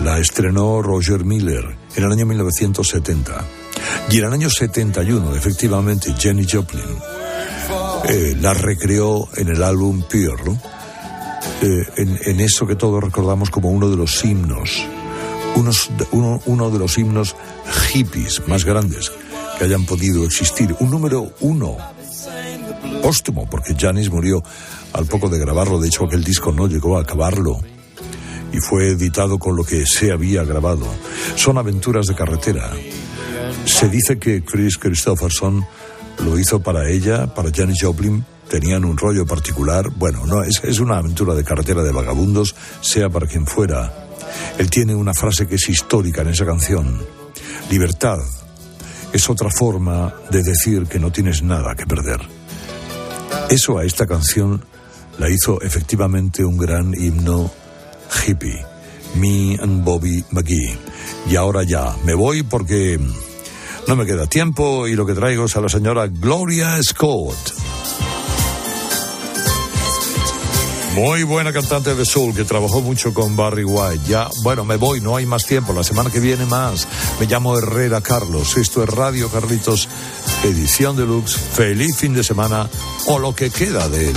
La 0.03 0.17
estrenó 0.17 0.81
Roger 0.81 1.23
Miller 1.23 1.77
en 1.95 2.03
el 2.03 2.11
año 2.11 2.25
1970. 2.25 3.45
Y 4.09 4.17
en 4.17 4.25
el 4.25 4.33
año 4.33 4.49
71, 4.49 5.35
efectivamente, 5.35 6.15
Jenny 6.17 6.47
Joplin 6.51 6.81
eh, 8.09 8.35
la 8.41 8.55
recreó 8.55 9.29
en 9.35 9.49
el 9.49 9.61
álbum 9.61 10.03
¿no? 10.43 10.59
Eh, 11.61 11.87
en, 11.97 12.39
eso 12.39 12.65
que 12.65 12.75
todos 12.75 13.03
recordamos 13.03 13.51
como 13.51 13.69
uno 13.69 13.87
de 13.87 13.95
los 13.95 14.25
himnos, 14.25 14.87
uno 16.11 16.71
de 16.71 16.79
los 16.79 16.97
himnos 16.97 17.35
hippies 17.91 18.41
más 18.47 18.65
grandes 18.65 19.11
que 19.59 19.65
hayan 19.65 19.85
podido 19.85 20.25
existir. 20.25 20.75
Un 20.79 20.89
número 20.89 21.35
uno 21.41 21.77
póstumo, 23.01 23.49
porque 23.49 23.75
Janis 23.77 24.09
murió 24.09 24.43
al 24.93 25.05
poco 25.05 25.29
de 25.29 25.39
grabarlo. 25.39 25.79
De 25.79 25.87
hecho, 25.87 26.05
aquel 26.05 26.23
disco 26.23 26.51
no 26.51 26.67
llegó 26.67 26.97
a 26.97 27.01
acabarlo 27.01 27.59
y 28.51 28.59
fue 28.59 28.89
editado 28.89 29.39
con 29.39 29.55
lo 29.55 29.63
que 29.63 29.85
se 29.85 30.11
había 30.11 30.43
grabado. 30.43 30.85
Son 31.35 31.57
aventuras 31.57 32.05
de 32.05 32.15
carretera. 32.15 32.71
Se 33.65 33.89
dice 33.89 34.19
que 34.19 34.43
Chris 34.43 34.77
Christopherson 34.77 35.65
lo 36.23 36.37
hizo 36.37 36.61
para 36.61 36.87
ella, 36.89 37.33
para 37.33 37.51
Janis 37.53 37.79
Joplin. 37.81 38.23
Tenían 38.47 38.85
un 38.85 38.97
rollo 38.97 39.25
particular. 39.25 39.89
Bueno, 39.89 40.25
no, 40.27 40.43
es, 40.43 40.61
es 40.63 40.79
una 40.79 40.97
aventura 40.97 41.33
de 41.33 41.43
carretera 41.43 41.81
de 41.81 41.91
vagabundos, 41.91 42.55
sea 42.81 43.09
para 43.09 43.25
quien 43.25 43.47
fuera. 43.47 43.91
Él 44.59 44.69
tiene 44.69 44.93
una 44.93 45.13
frase 45.13 45.47
que 45.47 45.55
es 45.55 45.69
histórica 45.69 46.21
en 46.21 46.29
esa 46.29 46.45
canción. 46.45 47.01
Libertad 47.71 48.19
es 49.11 49.29
otra 49.29 49.49
forma 49.49 50.13
de 50.29 50.43
decir 50.43 50.85
que 50.85 50.99
no 50.99 51.11
tienes 51.11 51.41
nada 51.41 51.75
que 51.75 51.87
perder. 51.87 52.19
Eso 53.49 53.77
a 53.77 53.85
esta 53.85 54.07
canción 54.07 54.63
la 55.19 55.29
hizo 55.29 55.61
efectivamente 55.61 56.43
un 56.43 56.57
gran 56.57 56.93
himno 56.93 57.51
hippie. 58.25 58.65
Me 59.15 59.57
and 59.61 59.83
Bobby 59.83 60.23
McGee. 60.31 60.77
Y 61.29 61.35
ahora 61.35 61.63
ya, 61.63 61.95
me 62.03 62.15
voy 62.15 62.43
porque 62.43 62.99
no 63.87 63.95
me 63.95 64.05
queda 64.05 64.27
tiempo 64.27 64.87
y 64.87 64.95
lo 64.95 65.05
que 65.05 65.13
traigo 65.13 65.45
es 65.45 65.55
a 65.55 65.61
la 65.61 65.69
señora 65.69 66.07
Gloria 66.07 66.81
Scott. 66.81 67.53
Muy 70.95 71.23
buena 71.23 71.51
cantante 71.51 71.95
de 71.95 72.05
soul 72.05 72.35
que 72.35 72.43
trabajó 72.43 72.79
mucho 72.79 73.15
con 73.15 73.35
Barry 73.35 73.63
White. 73.63 74.03
Ya, 74.07 74.29
bueno, 74.43 74.63
me 74.63 74.75
voy, 74.75 75.01
no 75.01 75.15
hay 75.15 75.25
más 75.25 75.43
tiempo. 75.47 75.73
La 75.73 75.83
semana 75.83 76.11
que 76.11 76.19
viene 76.19 76.45
más. 76.45 76.87
Me 77.19 77.25
llamo 77.25 77.57
Herrera 77.57 78.01
Carlos. 78.01 78.57
Esto 78.57 78.83
es 78.83 78.89
Radio 78.89 79.27
Carlitos, 79.29 79.89
edición 80.43 80.95
deluxe. 80.95 81.37
Feliz 81.37 81.97
fin 81.97 82.13
de 82.13 82.23
semana 82.23 82.69
o 83.07 83.19
lo 83.19 83.33
que 83.33 83.49
queda 83.49 83.87
de 83.89 84.09
él. 84.09 84.15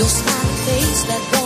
Your 0.00 0.08
smiling 0.08 0.56
face 0.64 1.02
that 1.02 1.39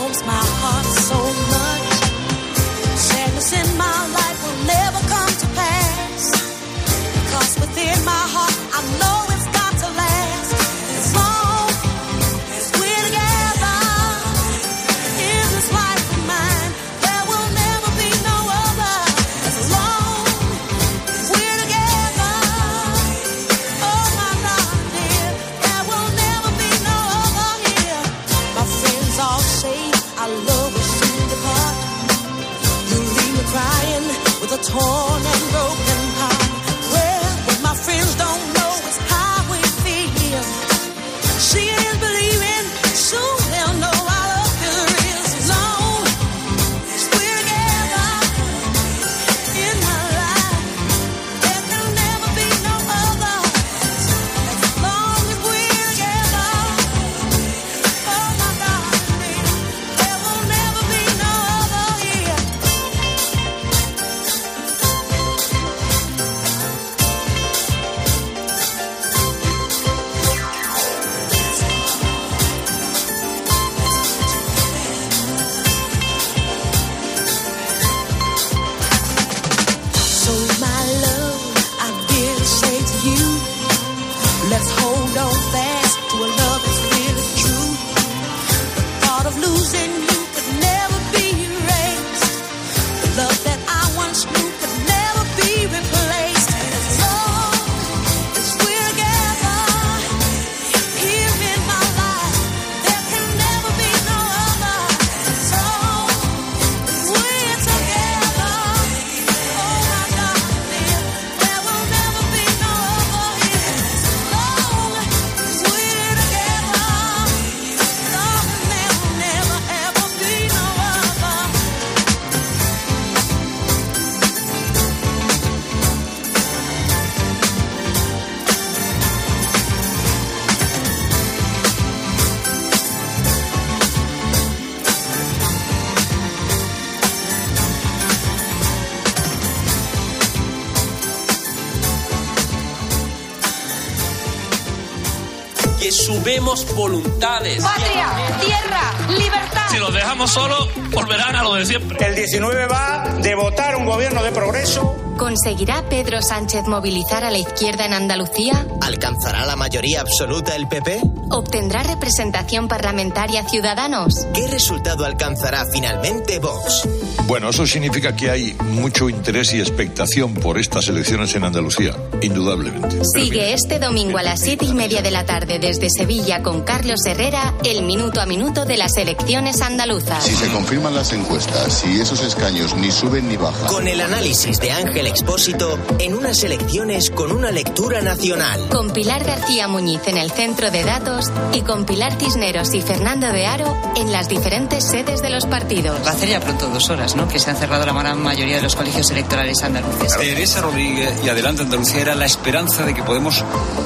sumemos 146.45 146.75
voluntades. 146.75 147.63
Patria, 147.63 148.07
tierra, 148.39 149.17
libertad. 149.17 149.67
Si 149.71 149.77
los 149.77 149.93
dejamos 149.93 150.31
solos, 150.31 150.69
volverán 150.91 151.35
a 151.35 151.43
lo 151.43 151.55
de 151.55 151.65
siempre. 151.65 152.05
El 152.05 152.15
19 152.15 152.67
va 152.67 153.15
de 153.21 153.35
votar 153.35 153.75
un 153.75 153.85
gobierno 153.85 154.21
de 154.23 154.31
progreso. 154.31 154.95
¿Conseguirá 155.17 155.83
Pedro 155.89 156.21
Sánchez 156.21 156.67
movilizar 156.67 157.23
a 157.23 157.31
la 157.31 157.37
izquierda 157.37 157.85
en 157.85 157.93
Andalucía? 157.93 158.65
¿Alcanzará 158.81 159.45
la 159.45 159.55
mayoría 159.55 160.01
absoluta 160.01 160.55
el 160.55 160.67
PP? 160.67 161.01
¿Obtendrá 161.29 161.81
representación 161.81 162.67
parlamentaria 162.67 163.47
Ciudadanos? 163.49 164.27
¿Qué 164.33 164.47
resultado 164.47 165.05
alcanzará 165.05 165.65
finalmente 165.71 166.39
Vox? 166.39 166.87
Bueno, 167.25 167.49
eso 167.49 167.65
significa 167.65 168.15
que 168.15 168.29
hay 168.29 168.55
mucho 168.71 169.09
interés 169.09 169.51
y 169.53 169.59
expectación 169.59 170.35
por 170.35 170.59
estas 170.59 170.87
elecciones 170.87 171.33
en 171.35 171.43
Andalucía, 171.43 171.95
indudablemente. 172.21 173.01
Sigue 173.15 173.53
este 173.53 173.79
domingo 173.79 174.19
a 174.19 174.23
las 174.23 174.41
siete 174.41 174.65
y 174.65 174.73
media 174.73 175.01
de 175.01 175.09
la 175.09 175.25
tarde 175.25 175.57
desde 175.57 175.89
Sevilla 175.89 176.43
con 176.43 176.61
Carlos 176.61 176.99
Herrera 177.05 177.55
el 177.63 177.83
minuto 177.83 178.21
a 178.21 178.27
minuto 178.27 178.65
de 178.65 178.77
las 178.77 178.95
elecciones 178.97 179.61
andaluzas. 179.61 180.23
Si 180.23 180.35
se 180.35 180.51
confirman 180.51 180.93
las 180.93 181.11
encuestas, 181.13 181.73
si 181.73 181.99
esos 181.99 182.21
escaños 182.23 182.75
ni 182.75 182.91
suben 182.91 183.27
ni 183.27 183.37
bajan. 183.37 183.67
Con 183.67 183.87
el 183.87 184.01
análisis 184.01 184.59
de 184.59 184.71
Ángel 184.71 185.07
Expósito 185.07 185.79
en 185.97 186.13
unas 186.13 186.43
elecciones 186.43 187.09
con 187.09 187.31
una 187.31 187.51
lectura 187.51 188.01
nacional. 188.01 188.67
Con 188.69 188.91
Pilar 188.91 189.23
García 189.23 189.67
Muñiz 189.67 190.01
en 190.05 190.17
el 190.17 190.29
centro 190.29 190.69
de 190.69 190.83
datos 190.83 191.14
y 191.53 191.61
con 191.61 191.85
Pilar 191.85 192.13
Cisneros 192.19 192.73
y 192.73 192.81
Fernando 192.81 193.31
de 193.31 193.45
Aro 193.45 193.77
en 193.95 194.11
las 194.11 194.27
diferentes 194.27 194.83
sedes 194.83 195.21
de 195.21 195.29
los 195.29 195.45
partidos. 195.45 195.97
Va 196.05 196.09
a 196.09 196.13
hacer 196.13 196.29
ya 196.29 196.39
pronto 196.39 196.67
dos 196.67 196.89
horas, 196.89 197.15
¿no? 197.15 197.27
Que 197.27 197.39
se 197.39 197.49
han 197.49 197.57
cerrado 197.57 197.85
la 197.85 197.93
gran 197.93 198.21
mayoría 198.21 198.57
de 198.57 198.61
los 198.61 198.75
colegios 198.75 199.09
electorales 199.11 199.63
andaluces. 199.63 200.17
Teresa 200.17 200.61
Rodríguez 200.61 201.13
y 201.23 201.29
Adelante 201.29 201.61
Andalucía 201.63 202.01
era 202.01 202.15
la 202.15 202.25
esperanza 202.25 202.85
de 202.85 202.93
que 202.93 203.03
podemos 203.03 203.43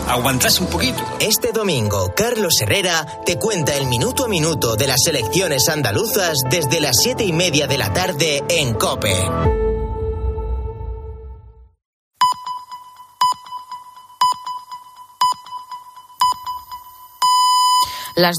aguantarse 0.07 0.63
un 0.63 0.69
poquito. 0.69 1.03
Este 1.19 1.51
domingo, 1.51 2.13
Carlos 2.15 2.53
Herrera 2.61 3.05
te 3.25 3.37
cuenta 3.37 3.75
el 3.75 3.87
minuto 3.87 4.25
a 4.25 4.27
minuto 4.27 4.75
de 4.75 4.87
las 4.87 5.05
elecciones 5.07 5.69
andaluzas 5.69 6.37
desde 6.49 6.79
las 6.79 6.95
siete 7.01 7.23
y 7.23 7.33
media 7.33 7.67
de 7.67 7.77
la 7.77 7.93
tarde 7.93 8.43
en 8.49 8.73
COPE. 8.73 9.68